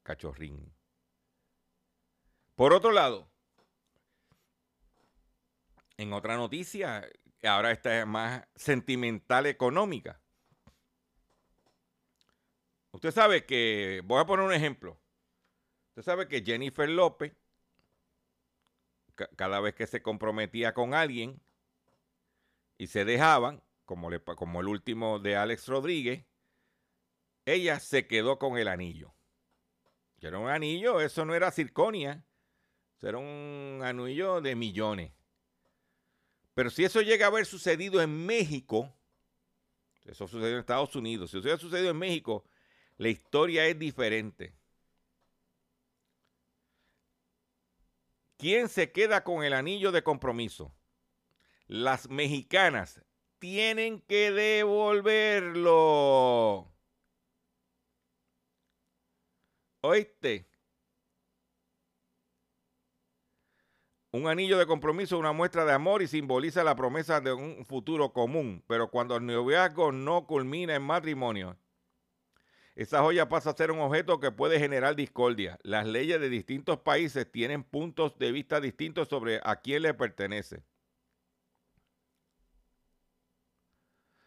cachorrín. 0.03 0.72
Por 2.53 2.72
otro 2.72 2.91
lado, 2.91 3.28
en 5.97 6.14
otra 6.14 6.38
noticia 6.38 7.10
ahora 7.43 7.72
esta 7.72 7.99
es 7.99 8.05
más 8.05 8.47
sentimental 8.55 9.47
económica. 9.47 10.22
Usted 12.91 13.10
sabe 13.10 13.47
que, 13.47 14.03
voy 14.05 14.22
a 14.22 14.26
poner 14.28 14.45
un 14.45 14.53
ejemplo. 14.53 14.99
Usted 15.89 16.03
sabe 16.03 16.28
que 16.28 16.43
Jennifer 16.43 16.88
López, 16.88 17.34
cada 19.36 19.60
vez 19.62 19.74
que 19.74 19.88
se 19.88 20.03
comprometía 20.03 20.76
con 20.76 20.93
alguien 20.93 21.41
y 22.78 22.86
se 22.86 23.03
dejaban, 23.03 23.64
como, 23.86 24.12
como 24.36 24.62
el 24.62 24.68
último 24.68 25.18
de 25.18 25.36
Alex 25.38 25.68
Rodríguez, 25.68 26.24
ella 27.48 27.80
se 27.80 28.06
quedó 28.08 28.38
con 28.38 28.58
el 28.58 28.68
anillo. 28.68 29.16
Era 30.20 30.38
un 30.38 30.50
anillo, 30.50 31.00
eso 31.00 31.24
no 31.24 31.34
era 31.34 31.50
circonia, 31.50 32.26
eso 32.98 33.08
era 33.08 33.18
un 33.18 33.80
anillo 33.84 34.41
de 34.41 34.54
millones. 34.56 35.14
Pero 36.54 36.70
si 36.70 36.84
eso 36.84 37.02
llega 37.02 37.26
a 37.26 37.30
haber 37.30 37.45
sucedido 37.45 38.02
en 38.02 38.26
México, 38.26 38.93
eso 40.04 40.28
sucedió 40.28 40.56
en 40.56 40.60
Estados 40.60 40.93
Unidos, 40.98 41.32
si 41.32 41.38
eso 41.38 41.43
hubiera 41.43 41.58
sucedido 41.58 41.91
en 41.91 41.98
México, 41.98 42.43
la 42.98 43.08
historia 43.08 43.66
es 43.66 43.80
diferente. 43.80 44.54
¿Quién 48.38 48.68
se 48.68 48.91
queda 48.91 49.24
con 49.24 49.45
el 49.45 49.54
anillo 49.54 49.93
de 49.93 50.04
compromiso? 50.04 50.76
Las 51.68 52.10
mexicanas 52.10 53.02
tienen 53.39 54.02
que 54.02 54.32
devolverlo. 54.32 55.58
¿Oíste? 59.82 60.47
Un 64.11 64.28
anillo 64.28 64.57
de 64.57 64.65
compromiso 64.65 65.15
es 65.15 65.19
una 65.19 65.34
muestra 65.34 65.65
de 65.65 65.73
amor 65.73 66.01
y 66.01 66.07
simboliza 66.07 66.63
la 66.63 66.75
promesa 66.75 67.21
de 67.21 67.34
un 67.34 67.65
futuro 67.65 68.13
común, 68.13 68.63
pero 68.67 68.89
cuando 68.89 69.15
el 69.15 69.25
noviazgo 69.25 69.91
no 69.91 70.25
culmina 70.25 70.75
en 70.75 70.82
matrimonio, 70.82 71.57
esa 72.75 73.01
joya 73.01 73.28
pasa 73.28 73.49
a 73.51 73.55
ser 73.55 73.71
un 73.71 73.80
objeto 73.80 74.19
que 74.19 74.32
puede 74.32 74.59
generar 74.59 74.95
discordia. 74.95 75.59
Las 75.63 75.86
leyes 75.86 76.19
de 76.21 76.30
distintos 76.30 76.80
países 76.80 77.32
tienen 77.32 77.63
puntos 77.63 78.17
de 78.17 78.32
vista 78.32 78.61
distintos 78.61 79.07
sobre 79.07 79.39
a 79.43 79.57
quién 79.57 79.82
le 79.84 79.93
pertenece. 79.93 80.63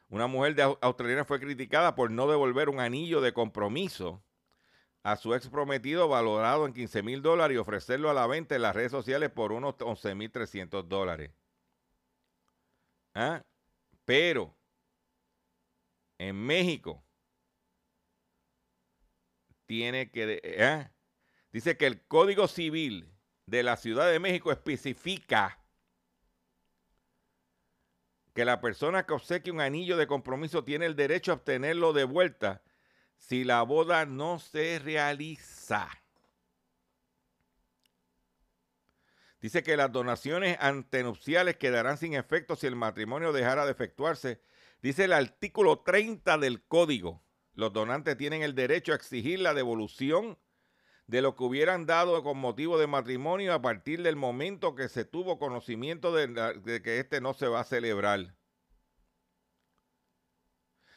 Una 0.08 0.26
mujer 0.26 0.56
de 0.56 0.62
australiana 0.80 1.24
fue 1.24 1.38
criticada 1.38 1.94
por 1.94 2.10
no 2.10 2.28
devolver 2.28 2.68
un 2.68 2.80
anillo 2.80 3.20
de 3.20 3.32
compromiso 3.32 4.22
a 5.02 5.16
su 5.16 5.34
ex 5.34 5.48
prometido 5.48 6.08
valorado 6.08 6.66
en 6.66 6.74
15 6.74 7.02
mil 7.02 7.22
dólares 7.22 7.54
y 7.54 7.58
ofrecerlo 7.58 8.10
a 8.10 8.14
la 8.14 8.26
venta 8.26 8.54
en 8.54 8.62
las 8.62 8.74
redes 8.74 8.90
sociales 8.90 9.30
por 9.30 9.52
unos 9.52 9.74
11 9.80 10.14
mil 10.14 10.30
300 10.30 10.88
dólares. 10.88 11.30
¿Ah? 13.14 13.42
Pero 14.04 14.56
en 16.18 16.36
México 16.36 17.02
tiene 19.66 20.10
que... 20.10 20.40
¿eh? 20.42 20.90
Dice 21.52 21.76
que 21.76 21.86
el 21.86 22.02
Código 22.06 22.46
Civil 22.46 23.10
de 23.46 23.62
la 23.62 23.76
Ciudad 23.76 24.10
de 24.10 24.20
México 24.20 24.52
especifica 24.52 25.58
que 28.34 28.44
la 28.44 28.60
persona 28.60 29.06
que 29.06 29.14
obsequia 29.14 29.52
un 29.52 29.60
anillo 29.60 29.96
de 29.96 30.06
compromiso 30.06 30.62
tiene 30.62 30.86
el 30.86 30.94
derecho 30.94 31.32
a 31.32 31.36
obtenerlo 31.36 31.92
de 31.92 32.04
vuelta 32.04 32.62
si 33.20 33.44
la 33.44 33.62
boda 33.62 34.06
no 34.06 34.40
se 34.40 34.80
realiza. 34.80 35.88
Dice 39.40 39.62
que 39.62 39.76
las 39.76 39.92
donaciones 39.92 40.56
antenupciales 40.60 41.56
quedarán 41.56 41.96
sin 41.96 42.14
efecto 42.14 42.56
si 42.56 42.66
el 42.66 42.76
matrimonio 42.76 43.32
dejara 43.32 43.66
de 43.66 43.72
efectuarse. 43.72 44.42
Dice 44.82 45.04
el 45.04 45.12
artículo 45.12 45.80
30 45.80 46.38
del 46.38 46.62
código. 46.64 47.22
Los 47.54 47.72
donantes 47.72 48.16
tienen 48.16 48.42
el 48.42 48.54
derecho 48.54 48.92
a 48.92 48.96
exigir 48.96 49.38
la 49.38 49.54
devolución 49.54 50.38
de 51.06 51.22
lo 51.22 51.36
que 51.36 51.44
hubieran 51.44 51.86
dado 51.86 52.22
con 52.22 52.38
motivo 52.38 52.78
de 52.78 52.86
matrimonio 52.86 53.52
a 53.52 53.62
partir 53.62 54.02
del 54.02 54.16
momento 54.16 54.74
que 54.74 54.88
se 54.88 55.04
tuvo 55.04 55.38
conocimiento 55.38 56.12
de, 56.12 56.82
que 56.82 56.98
este 56.98 57.20
no 57.20 57.34
se 57.34 57.48
va 57.48 57.60
a 57.60 57.64
celebrar. 57.64 58.34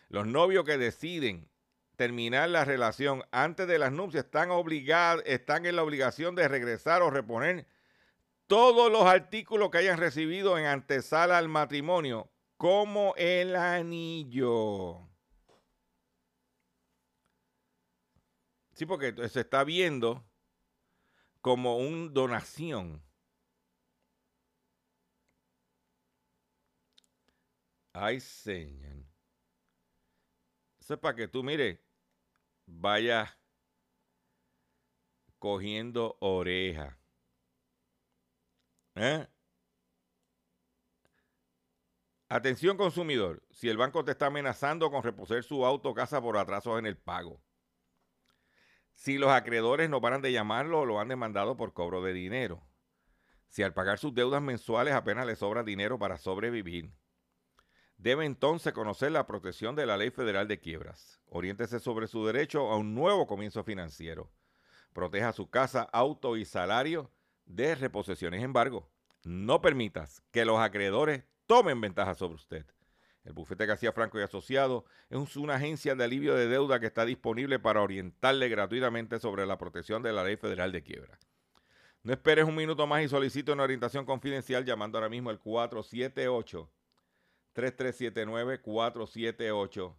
Los 0.10 0.26
novios 0.26 0.64
que 0.66 0.78
deciden 0.78 1.53
terminar 1.96 2.50
la 2.50 2.66
relación 2.66 3.24
antes 3.32 3.68
de 3.68 3.80
las 3.80 3.92
nupcias 3.92 4.26
están 4.26 4.52
obligados, 4.52 5.24
están 5.26 5.66
en 5.66 5.76
la 5.76 5.84
obligación 5.84 6.36
de 6.36 6.48
regresar 6.48 7.02
o 7.02 7.10
reponer 7.10 7.68
todos 8.48 8.92
los 8.92 9.04
artículos 9.04 9.70
que 9.70 9.80
hayan 9.80 9.98
recibido 9.98 10.58
en 10.58 10.66
antesala 10.66 11.38
al 11.38 11.50
matrimonio, 11.50 12.30
como 12.58 13.14
el 13.18 13.56
anillo. 13.56 15.10
Sí, 18.74 18.86
porque 18.86 19.14
se 19.30 19.42
está 19.42 19.64
viendo 19.64 20.26
como 21.42 21.78
una 21.78 22.12
donación. 22.12 23.04
Ay, 27.94 28.20
señor. 28.20 29.03
Eso 30.84 30.96
es 30.96 31.00
para 31.00 31.16
que 31.16 31.30
tú, 31.30 31.44
mire, 31.44 31.82
vayas 32.66 33.30
cogiendo 35.40 36.18
oreja. 36.20 37.00
¿Eh? 38.96 39.26
Atención 42.28 42.76
consumidor, 42.76 43.42
si 43.50 43.70
el 43.70 43.78
banco 43.78 44.04
te 44.04 44.12
está 44.12 44.26
amenazando 44.26 44.92
con 44.92 45.04
reposer 45.04 45.44
su 45.46 45.66
auto 45.66 45.92
o 45.92 45.94
casa 45.94 46.22
por 46.22 46.38
atrasos 46.38 46.78
en 46.78 46.86
el 46.86 46.98
pago 46.98 47.42
si 48.94 49.18
los 49.18 49.32
acreedores 49.32 49.90
no 49.90 50.02
paran 50.02 50.22
de 50.22 50.32
llamarlo 50.32 50.82
o 50.82 50.86
lo 50.86 51.00
han 51.00 51.08
demandado 51.08 51.58
por 51.58 51.74
cobro 51.74 52.04
de 52.04 52.14
dinero. 52.14 52.62
Si 53.48 53.64
al 53.64 53.74
pagar 53.74 53.98
sus 53.98 54.14
deudas 54.14 54.42
mensuales 54.42 54.94
apenas 54.94 55.26
le 55.26 55.36
sobra 55.36 55.64
dinero 55.64 55.98
para 55.98 56.18
sobrevivir. 56.18 56.94
Debe 58.04 58.26
entonces 58.26 58.74
conocer 58.74 59.14
la 59.14 59.26
protección 59.26 59.78
de 59.78 59.86
la 59.86 59.96
Ley 59.96 60.10
Federal 60.10 60.46
de 60.46 60.60
Quiebras. 60.60 61.22
Oriéntese 61.30 61.80
sobre 61.80 62.08
su 62.08 62.26
derecho 62.26 62.70
a 62.70 62.76
un 62.76 62.94
nuevo 62.94 63.28
comienzo 63.28 63.64
financiero. 63.64 64.30
Proteja 64.92 65.32
su 65.32 65.50
casa, 65.50 65.84
auto 65.94 66.36
y 66.36 66.44
salario 66.44 67.10
de 67.46 67.76
reposiciones. 67.76 68.44
Embargo, 68.44 68.90
no 69.24 69.62
permitas 69.62 70.22
que 70.32 70.44
los 70.44 70.60
acreedores 70.60 71.24
tomen 71.46 71.80
ventaja 71.80 72.14
sobre 72.14 72.36
usted. 72.36 72.66
El 73.24 73.32
bufete 73.32 73.66
García 73.66 73.94
Franco 73.94 74.20
y 74.20 74.24
Asociado 74.24 74.84
es 75.10 75.38
una 75.38 75.56
agencia 75.56 75.96
de 75.96 76.04
alivio 76.04 76.36
de 76.36 76.50
deuda 76.50 76.82
que 76.82 76.88
está 76.88 77.06
disponible 77.06 77.58
para 77.58 77.82
orientarle 77.82 78.50
gratuitamente 78.50 79.18
sobre 79.18 79.46
la 79.46 79.58
protección 79.58 80.04
de 80.04 80.12
la 80.12 80.26
ley 80.26 80.36
federal 80.36 80.74
de 80.74 80.84
quiebra. 80.84 81.18
No 82.04 82.12
esperes 82.12 82.44
un 82.44 82.56
minuto 82.56 82.86
más 82.86 83.02
y 83.02 83.08
solicito 83.08 83.54
una 83.54 83.64
orientación 83.64 84.06
confidencial 84.06 84.66
llamando 84.66 84.98
ahora 84.98 85.08
mismo 85.08 85.30
al 85.30 85.40
478 85.40 86.70
3379 87.54 88.62
478 88.62 89.98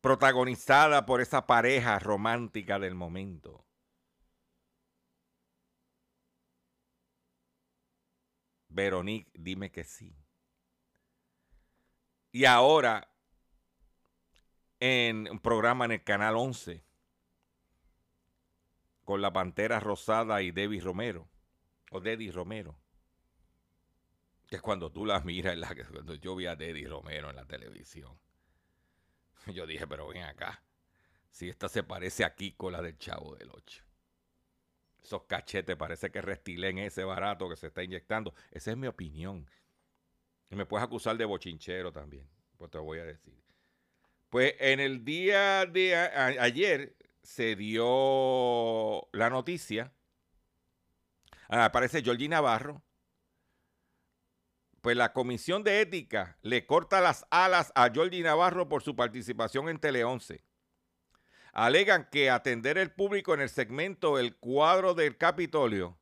protagonizada 0.07 1.05
por 1.05 1.19
esa 1.19 1.47
pareja 1.47 1.99
romántica 1.99 2.79
del 2.79 2.95
momento. 2.95 3.66
Veronique, 8.77 9.31
dime 9.33 9.71
que 9.71 9.83
sí. 9.83 10.15
Y 12.31 12.45
ahora, 12.45 13.11
en 14.79 15.27
un 15.31 15.39
programa 15.39 15.85
en 15.85 15.93
el 15.93 16.03
Canal 16.03 16.35
11, 16.35 16.83
con 19.03 19.19
la 19.23 19.33
Pantera 19.33 19.79
Rosada 19.79 20.43
y 20.43 20.51
Debbie 20.51 20.79
Romero, 20.79 21.27
o 21.89 21.99
Debbie 22.01 22.31
Romero, 22.31 22.77
que 24.45 24.57
es 24.57 24.61
cuando 24.61 24.91
tú 24.91 25.07
la 25.07 25.21
miras, 25.21 25.57
la, 25.57 25.73
cuando 25.91 26.13
yo 26.13 26.35
vi 26.35 26.45
a 26.45 26.55
Debbie 26.55 26.87
Romero 26.87 27.31
en 27.31 27.35
la 27.35 27.45
televisión, 27.45 28.15
yo 29.47 29.65
dije, 29.65 29.87
pero 29.87 30.07
ven 30.09 30.21
acá, 30.21 30.61
si 31.31 31.49
esta 31.49 31.67
se 31.67 31.81
parece 31.81 32.23
a 32.23 32.35
Kiko, 32.35 32.69
la 32.69 32.83
del 32.83 32.99
Chavo 32.99 33.35
del 33.37 33.49
8 33.49 33.86
esos 35.03 35.23
cachetes, 35.23 35.75
parece 35.75 36.11
que 36.11 36.21
restilen 36.21 36.77
ese 36.79 37.03
barato 37.03 37.49
que 37.49 37.55
se 37.55 37.67
está 37.67 37.83
inyectando. 37.83 38.33
Esa 38.51 38.71
es 38.71 38.77
mi 38.77 38.87
opinión. 38.87 39.49
Y 40.49 40.55
me 40.55 40.65
puedes 40.65 40.85
acusar 40.85 41.17
de 41.17 41.25
bochinchero 41.25 41.91
también, 41.91 42.27
pues 42.57 42.71
te 42.71 42.77
voy 42.77 42.99
a 42.99 43.05
decir. 43.05 43.33
Pues 44.29 44.55
en 44.59 44.79
el 44.79 45.05
día 45.05 45.65
de 45.65 45.95
ayer 45.95 46.95
se 47.23 47.55
dio 47.55 49.07
la 49.11 49.29
noticia. 49.29 49.93
Ah, 51.49 51.65
aparece 51.65 52.01
Georgie 52.01 52.27
Navarro. 52.27 52.83
Pues 54.81 54.95
la 54.95 55.11
Comisión 55.11 55.63
de 55.63 55.81
Ética 55.81 56.37
le 56.41 56.65
corta 56.65 57.01
las 57.01 57.25
alas 57.29 57.71
a 57.75 57.89
Georgie 57.89 58.23
Navarro 58.23 58.69
por 58.69 58.83
su 58.83 58.95
participación 58.95 59.69
en 59.69 59.79
Tele 59.79 60.03
11 60.03 60.46
alegan 61.57 62.07
que 62.11 62.29
atender 62.29 62.77
el 62.77 62.91
público 62.91 63.33
en 63.33 63.41
el 63.41 63.49
segmento 63.49 64.19
El 64.19 64.35
cuadro 64.35 64.93
del 64.93 65.17
Capitolio 65.17 65.97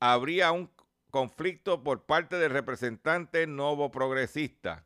habría 0.00 0.52
un 0.52 0.70
conflicto 1.10 1.82
por 1.82 2.04
parte 2.04 2.36
del 2.36 2.50
representante 2.50 3.46
nuevo 3.46 3.90
progresista. 3.90 4.84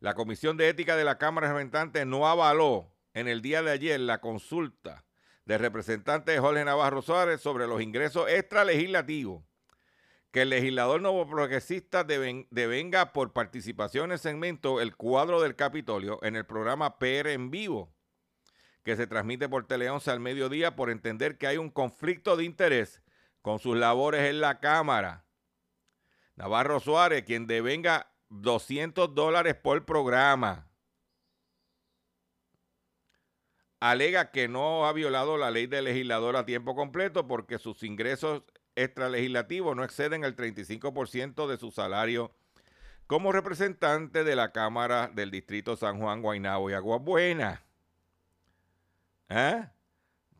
La 0.00 0.14
Comisión 0.14 0.56
de 0.56 0.70
Ética 0.70 0.96
de 0.96 1.04
la 1.04 1.18
Cámara 1.18 1.48
de 1.48 1.52
Representantes 1.52 2.06
no 2.06 2.26
avaló 2.26 2.90
en 3.12 3.28
el 3.28 3.42
día 3.42 3.60
de 3.60 3.72
ayer 3.72 4.00
la 4.00 4.22
consulta 4.22 5.04
del 5.44 5.58
representante 5.58 6.38
Jorge 6.38 6.64
Navarro 6.64 7.02
Suárez 7.02 7.42
sobre 7.42 7.66
los 7.66 7.82
ingresos 7.82 8.30
extralegislativos 8.30 9.44
que 10.30 10.42
el 10.42 10.50
legislador 10.50 11.02
nuevo 11.02 11.28
progresista 11.28 12.04
devenga 12.04 13.12
por 13.12 13.34
participación 13.34 14.06
en 14.06 14.12
el 14.12 14.18
segmento 14.18 14.80
El 14.80 14.96
cuadro 14.96 15.42
del 15.42 15.56
Capitolio 15.56 16.20
en 16.22 16.36
el 16.36 16.46
programa 16.46 16.98
PR 16.98 17.32
en 17.32 17.50
vivo 17.50 17.95
que 18.86 18.94
se 18.94 19.08
transmite 19.08 19.48
por 19.48 19.66
Tele 19.66 19.90
11 19.90 20.12
al 20.12 20.20
mediodía 20.20 20.76
por 20.76 20.90
entender 20.90 21.38
que 21.38 21.48
hay 21.48 21.56
un 21.56 21.70
conflicto 21.70 22.36
de 22.36 22.44
interés 22.44 23.02
con 23.42 23.58
sus 23.58 23.76
labores 23.76 24.30
en 24.30 24.40
la 24.40 24.60
Cámara. 24.60 25.24
Navarro 26.36 26.78
Suárez, 26.78 27.24
quien 27.24 27.48
devenga 27.48 28.12
200 28.28 29.12
dólares 29.12 29.56
por 29.56 29.84
programa, 29.84 30.68
alega 33.80 34.30
que 34.30 34.46
no 34.46 34.86
ha 34.86 34.92
violado 34.92 35.36
la 35.36 35.50
ley 35.50 35.66
del 35.66 35.86
legislador 35.86 36.36
a 36.36 36.46
tiempo 36.46 36.76
completo 36.76 37.26
porque 37.26 37.58
sus 37.58 37.82
ingresos 37.82 38.44
extralegislativos 38.76 39.74
no 39.74 39.82
exceden 39.82 40.22
el 40.22 40.36
35% 40.36 41.48
de 41.48 41.56
su 41.56 41.72
salario 41.72 42.36
como 43.08 43.32
representante 43.32 44.22
de 44.22 44.36
la 44.36 44.52
Cámara 44.52 45.10
del 45.12 45.32
Distrito 45.32 45.74
San 45.74 45.98
Juan, 45.98 46.22
Guaynabo 46.22 46.70
y 46.70 46.74
Aguabuena. 46.74 47.65
¿Eh? 49.28 49.68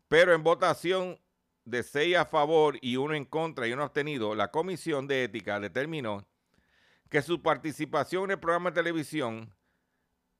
Pero 0.07 0.33
en 0.33 0.43
votación 0.43 1.19
de 1.65 1.83
seis 1.83 2.15
a 2.15 2.25
favor 2.25 2.77
y 2.81 2.95
uno 2.95 3.13
en 3.13 3.25
contra 3.25 3.67
y 3.67 3.73
uno 3.73 3.83
abstenido, 3.83 4.35
la 4.35 4.51
Comisión 4.51 5.07
de 5.07 5.25
Ética 5.25 5.59
determinó 5.59 6.25
que 7.09 7.21
su 7.21 7.41
participación 7.41 8.25
en 8.25 8.31
el 8.31 8.39
programa 8.39 8.71
de 8.71 8.75
televisión 8.75 9.53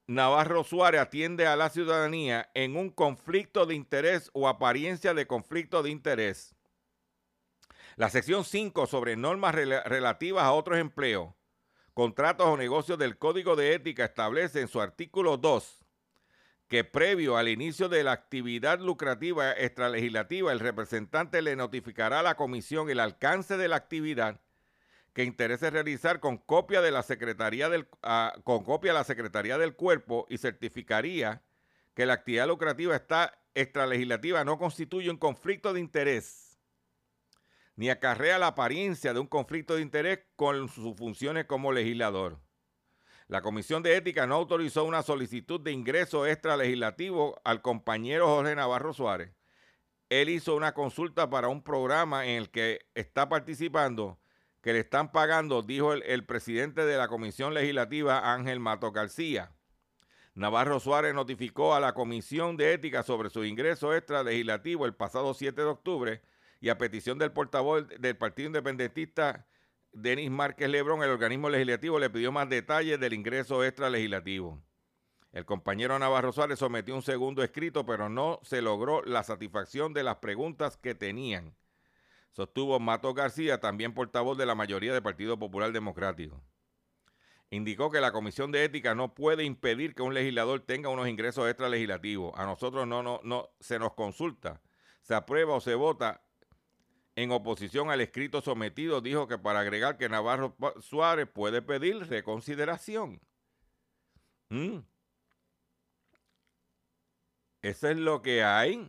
Navarro 0.08 0.64
Suárez 0.64 1.02
atiende 1.02 1.48
a 1.48 1.58
la 1.58 1.70
ciudadanía 1.70 2.50
en 2.54 2.78
un 2.78 2.90
conflicto 2.90 3.66
de 3.66 3.76
interés 3.76 4.30
o 4.34 4.48
apariencia 4.48 5.14
de 5.14 5.28
conflicto 5.28 5.84
de 5.84 5.90
interés. 5.90 6.56
La 7.98 8.10
sección 8.10 8.46
5 8.46 8.86
sobre 8.88 9.18
normas 9.18 9.54
relativas 9.54 10.44
a 10.44 10.54
otros 10.54 10.78
empleos, 10.78 11.34
contratos 11.94 12.48
o 12.48 12.56
negocios 12.56 12.98
del 12.98 13.18
Código 13.18 13.58
de 13.58 13.74
Ética 13.74 14.06
establece 14.06 14.62
en 14.62 14.70
su 14.70 14.80
artículo 14.80 15.36
2 15.36 15.87
que 16.68 16.84
previo 16.84 17.38
al 17.38 17.48
inicio 17.48 17.90
de 17.90 18.04
la 18.04 18.12
actividad 18.12 18.80
lucrativa 18.80 19.52
extralegislativa, 19.54 20.52
el 20.52 20.60
representante 20.60 21.42
le 21.42 21.56
notificará 21.56 22.20
a 22.20 22.24
la 22.24 22.36
comisión 22.36 22.90
el 22.90 23.00
alcance 23.00 23.58
de 23.58 23.68
la 23.68 23.78
actividad 23.78 24.42
que 25.14 25.24
interese 25.24 25.70
realizar 25.70 26.20
con 26.20 26.38
copia 26.38 26.82
de 26.82 26.92
la 26.92 27.04
Secretaría 27.04 27.70
del, 27.70 27.88
ah, 28.04 28.34
con 28.44 28.64
copia 28.64 28.92
de 28.92 29.00
la 29.00 29.04
Secretaría 29.04 29.58
del 29.58 29.76
Cuerpo 29.76 30.28
y 30.30 30.38
certificaría 30.38 31.42
que 31.96 32.06
la 32.06 32.14
actividad 32.14 32.48
lucrativa 32.48 32.96
está 32.96 33.40
extralegislativa 33.56 34.44
no 34.44 34.60
constituye 34.60 35.10
un 35.10 35.18
conflicto 35.18 35.74
de 35.74 35.80
interés 35.80 36.48
ni 37.78 37.90
acarrea 37.90 38.40
la 38.40 38.48
apariencia 38.48 39.14
de 39.14 39.20
un 39.20 39.28
conflicto 39.28 39.76
de 39.76 39.84
interés 39.84 40.20
con 40.36 40.68
sus 40.68 40.96
funciones 40.96 41.46
como 41.46 41.72
legislador. 41.72 42.40
La 43.28 43.42
Comisión 43.42 43.84
de 43.84 43.98
Ética 43.98 44.26
no 44.26 44.36
autorizó 44.36 44.86
una 44.86 45.04
solicitud 45.04 45.60
de 45.60 45.74
ingreso 45.74 46.26
extra 46.26 46.56
legislativo 46.56 47.42
al 47.44 47.62
compañero 47.62 48.28
Jorge 48.28 48.56
Navarro 48.56 48.94
Suárez. 48.94 49.32
Él 50.10 50.30
hizo 50.30 50.56
una 50.56 50.74
consulta 50.74 51.30
para 51.30 51.50
un 51.50 51.62
programa 51.62 52.26
en 52.26 52.38
el 52.38 52.50
que 52.50 52.86
está 52.96 53.28
participando, 53.28 54.18
que 54.62 54.72
le 54.72 54.80
están 54.80 55.12
pagando, 55.12 55.62
dijo 55.62 55.92
el, 55.92 56.26
presidente 56.26 56.86
de 56.86 56.98
la 56.98 57.10
Comisión 57.10 57.54
Legislativa, 57.54 58.34
Ángel 58.34 58.62
Mato 58.62 58.94
García. 58.94 59.52
Navarro 60.34 60.80
Suárez 60.80 61.14
notificó 61.14 61.76
a 61.76 61.82
la 61.82 61.94
Comisión 61.94 62.56
de 62.56 62.76
Ética 62.76 63.04
sobre 63.04 63.30
su 63.30 63.44
ingreso 63.44 63.94
extra 63.94 64.24
legislativo 64.24 64.86
el 64.86 64.96
pasado 64.96 65.34
7 65.34 65.62
de 65.62 65.68
octubre 65.68 66.22
y 66.62 66.70
a 66.70 66.78
petición 66.78 67.18
del 67.18 67.34
portavoz 67.34 67.90
del 67.90 68.16
Partido 68.16 68.48
Independentista 68.48 69.46
Denis 69.92 70.30
Márquez 70.30 70.70
Lebrón, 70.70 71.04
el 71.04 71.10
organismo 71.10 71.50
legislativo, 71.50 72.00
le 72.00 72.10
pidió 72.10 72.32
más 72.32 72.50
detalles 72.50 73.00
del 73.00 73.14
ingreso 73.14 73.64
extra 73.64 73.90
legislativo. 73.90 74.62
El 75.32 75.46
compañero 75.46 75.98
Navarro 76.00 76.32
Suárez 76.32 76.60
sometió 76.60 76.96
un 76.96 77.02
segundo 77.02 77.44
escrito, 77.44 77.86
pero 77.86 78.10
no 78.10 78.40
se 78.44 78.62
logró 78.62 79.04
la 79.04 79.24
satisfacción 79.24 79.94
de 79.94 80.04
las 80.04 80.18
preguntas 80.18 80.78
que 80.78 80.96
tenían. 80.96 81.56
Sostuvo 82.32 82.80
Mato 82.80 83.14
García, 83.14 83.60
también 83.60 83.94
portavoz 83.94 84.38
de 84.38 84.46
la 84.46 84.56
mayoría 84.56 84.94
del 84.94 85.04
Partido 85.04 85.38
Popular 85.38 85.72
Democrático. 85.72 86.42
Indicó 87.50 87.90
que 87.90 88.02
la 88.02 88.12
Comisión 88.12 88.52
de 88.52 88.64
Ética 88.64 88.94
no 88.94 89.16
puede 89.16 89.44
impedir 89.44 89.96
que 89.96 90.02
un 90.02 90.14
legislador 90.14 90.60
tenga 90.62 90.90
unos 90.90 91.08
ingresos 91.08 91.48
extra 91.48 91.70
legislativos. 91.70 92.34
A 92.36 92.46
nosotros 92.46 92.86
no, 92.86 93.02
no, 93.02 93.22
no 93.24 93.50
se 93.60 93.80
nos 93.80 93.94
consulta, 93.94 94.62
se 95.02 95.16
aprueba 95.16 95.56
o 95.56 95.62
se 95.62 95.76
vota 95.76 96.27
en 97.18 97.32
oposición 97.32 97.90
al 97.90 98.00
escrito 98.00 98.42
sometido, 98.42 99.02
dijo 99.02 99.28
que 99.28 99.40
para 99.40 99.62
agregar 99.62 99.98
que 99.98 100.08
Navarro 100.08 100.56
Suárez 100.82 101.28
puede 101.28 101.64
pedir 101.64 101.98
reconsideración. 102.08 103.20
¿Mm? 104.50 104.78
Eso 107.64 107.90
es 107.90 107.98
lo 107.98 108.22
que 108.22 108.44
hay. 108.44 108.88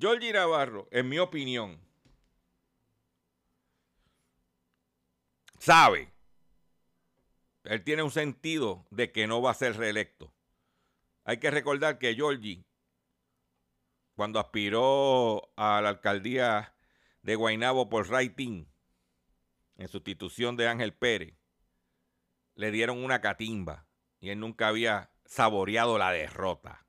Georgie 0.00 0.32
Navarro, 0.32 0.88
en 0.90 1.08
mi 1.08 1.20
opinión, 1.20 1.80
sabe. 5.60 6.12
Él 7.62 7.84
tiene 7.84 8.02
un 8.02 8.10
sentido 8.10 8.84
de 8.90 9.12
que 9.12 9.28
no 9.28 9.40
va 9.40 9.52
a 9.52 9.54
ser 9.54 9.76
reelecto. 9.76 10.32
Hay 11.24 11.38
que 11.38 11.50
recordar 11.50 11.98
que 11.98 12.14
Georgie, 12.14 12.64
cuando 14.14 14.40
aspiró 14.40 15.52
a 15.56 15.80
la 15.80 15.90
alcaldía 15.90 16.74
de 17.22 17.36
Guaynabo 17.36 17.88
por 17.88 18.08
Raitín, 18.08 18.72
en 19.76 19.88
sustitución 19.88 20.56
de 20.56 20.68
Ángel 20.68 20.94
Pérez, 20.94 21.38
le 22.54 22.70
dieron 22.70 23.02
una 23.02 23.20
catimba 23.20 23.86
y 24.18 24.30
él 24.30 24.40
nunca 24.40 24.68
había 24.68 25.10
saboreado 25.24 25.96
la 25.98 26.12
derrota. 26.12 26.86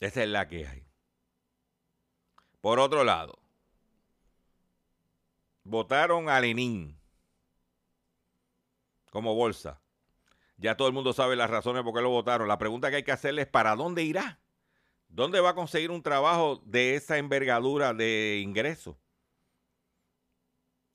Esa 0.00 0.24
es 0.24 0.28
la 0.28 0.48
que 0.48 0.66
hay. 0.66 0.88
Por 2.60 2.80
otro 2.80 3.04
lado, 3.04 3.38
votaron 5.62 6.28
a 6.28 6.40
Lenin 6.40 7.01
como 9.12 9.34
bolsa. 9.34 9.82
Ya 10.56 10.74
todo 10.74 10.88
el 10.88 10.94
mundo 10.94 11.12
sabe 11.12 11.36
las 11.36 11.50
razones 11.50 11.82
por 11.82 11.92
qué 11.92 12.00
lo 12.00 12.08
votaron. 12.08 12.48
La 12.48 12.56
pregunta 12.56 12.88
que 12.88 12.96
hay 12.96 13.02
que 13.02 13.12
hacerle 13.12 13.42
es 13.42 13.48
¿para 13.48 13.76
dónde 13.76 14.02
irá? 14.02 14.40
¿Dónde 15.08 15.40
va 15.40 15.50
a 15.50 15.54
conseguir 15.54 15.90
un 15.90 16.02
trabajo 16.02 16.62
de 16.64 16.94
esa 16.94 17.18
envergadura 17.18 17.92
de 17.92 18.40
ingresos? 18.42 18.96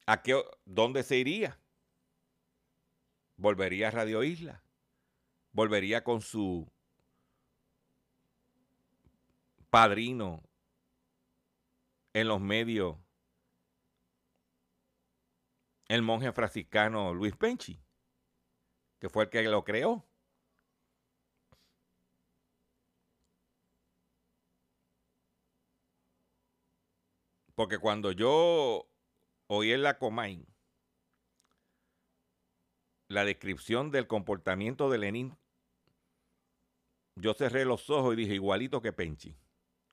¿A 0.07 0.23
qué, 0.23 0.43
¿Dónde 0.65 1.03
se 1.03 1.17
iría? 1.17 1.59
¿Volvería 3.35 3.89
a 3.89 3.91
Radio 3.91 4.23
Isla? 4.23 4.63
¿Volvería 5.51 6.03
con 6.03 6.21
su 6.21 6.67
padrino 9.69 10.41
en 12.13 12.27
los 12.27 12.41
medios, 12.41 12.97
el 15.87 16.01
monje 16.01 16.31
franciscano 16.31 17.13
Luis 17.13 17.35
Penchi, 17.35 17.79
que 18.99 19.09
fue 19.09 19.25
el 19.25 19.29
que 19.29 19.43
lo 19.43 19.63
creó? 19.63 20.05
Porque 27.55 27.79
cuando 27.79 28.11
yo 28.11 28.87
oí 29.47 29.71
en 29.71 29.81
la 29.81 29.97
Comay 29.97 30.45
la 33.07 33.25
descripción 33.25 33.89
del 33.89 34.05
comportamiento 34.05 34.89
de 34.89 34.97
Lenin, 34.97 35.37
yo 37.15 37.33
cerré 37.33 37.65
los 37.65 37.89
ojos 37.89 38.13
y 38.13 38.17
dije 38.17 38.35
igualito 38.35 38.81
que 38.81 38.93
Penchi, 38.93 39.35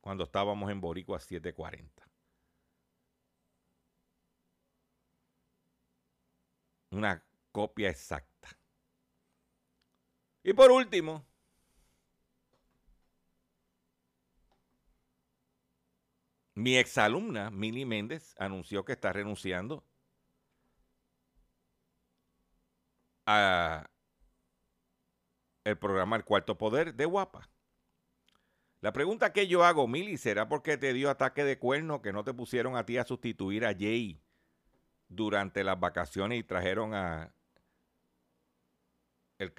cuando 0.01 0.25
estábamos 0.25 0.71
en 0.71 0.81
Boricua 0.81 1.21
740. 1.21 2.07
Una 6.91 7.25
copia 7.51 7.89
exacta. 7.89 8.34
Y 10.45 10.53
por 10.53 10.71
último, 10.71 11.25
Mi 16.55 16.77
exalumna, 16.77 17.51
Mili 17.51 17.85
Méndez, 17.85 18.35
anunció 18.39 18.85
que 18.85 18.93
está 18.93 19.13
renunciando 19.13 19.85
a 23.27 23.91
el 25.65 25.79
programa 25.79 26.17
El 26.17 26.25
Cuarto 26.25 26.57
Poder 26.57 26.95
de 26.95 27.07
Guapa. 27.07 27.51
La 28.81 28.93
pregunta 28.93 29.33
que 29.33 29.49
yo 29.49 29.65
hago, 29.65 29.89
Mili, 29.89 30.17
¿será 30.17 30.49
porque 30.49 30.77
te 30.77 30.93
dio 30.93 31.11
ataque 31.11 31.43
de 31.43 31.59
cuerno 31.59 32.03
que 32.03 32.13
no 32.13 32.23
te 32.23 32.35
pusieron 32.35 32.77
a 32.77 32.87
ti 32.87 32.99
a 32.99 33.05
sustituir 33.05 33.65
a 33.67 33.75
Jay 33.75 34.23
durante 35.09 35.65
las 35.65 35.81
vacaciones 35.81 36.39
y 36.39 36.45
trajeron 36.45 36.95
a 36.95 37.34
el 39.39 39.53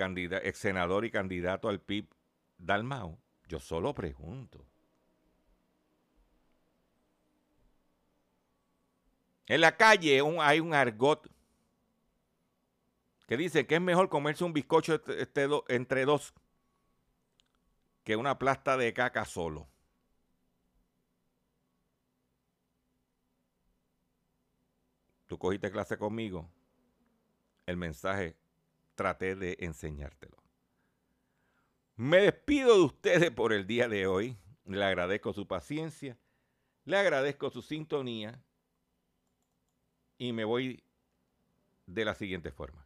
ex 0.43 0.57
senador 0.57 1.05
y 1.05 1.11
candidato 1.11 1.69
al 1.69 1.81
PIB 1.81 2.07
Dalmao? 2.57 3.19
Yo 3.47 3.59
solo 3.59 3.93
pregunto. 3.93 4.65
En 9.47 9.61
la 9.61 9.77
calle 9.77 10.21
hay 10.41 10.59
un 10.59 10.73
argot 10.73 11.29
que 13.27 13.37
dice 13.37 13.67
que 13.67 13.75
es 13.75 13.81
mejor 13.81 14.09
comerse 14.09 14.43
un 14.43 14.53
bizcocho 14.53 14.95
este, 14.95 15.21
este 15.21 15.47
entre 15.69 16.05
dos 16.05 16.33
que 18.03 18.15
una 18.15 18.37
plasta 18.37 18.77
de 18.77 18.93
caca 18.93 19.25
solo. 19.25 19.67
Tú 25.27 25.39
cogiste 25.39 25.71
clase 25.71 25.97
conmigo. 25.97 26.47
El 27.65 27.77
mensaje 27.77 28.37
traté 28.95 29.35
de 29.35 29.57
enseñártelo. 29.59 30.37
Me 31.95 32.17
despido 32.21 32.75
de 32.75 32.83
ustedes 32.83 33.31
por 33.31 33.53
el 33.53 33.67
día 33.67 33.87
de 33.87 34.07
hoy. 34.07 34.37
Le 34.65 34.83
agradezco 34.83 35.33
su 35.33 35.47
paciencia. 35.47 36.17
Le 36.83 36.97
agradezco 36.97 37.49
su 37.49 37.61
sintonía 37.61 38.41
y 40.17 40.33
me 40.33 40.43
voy 40.43 40.83
de 41.85 42.05
la 42.05 42.15
siguiente 42.15 42.51
forma. 42.51 42.84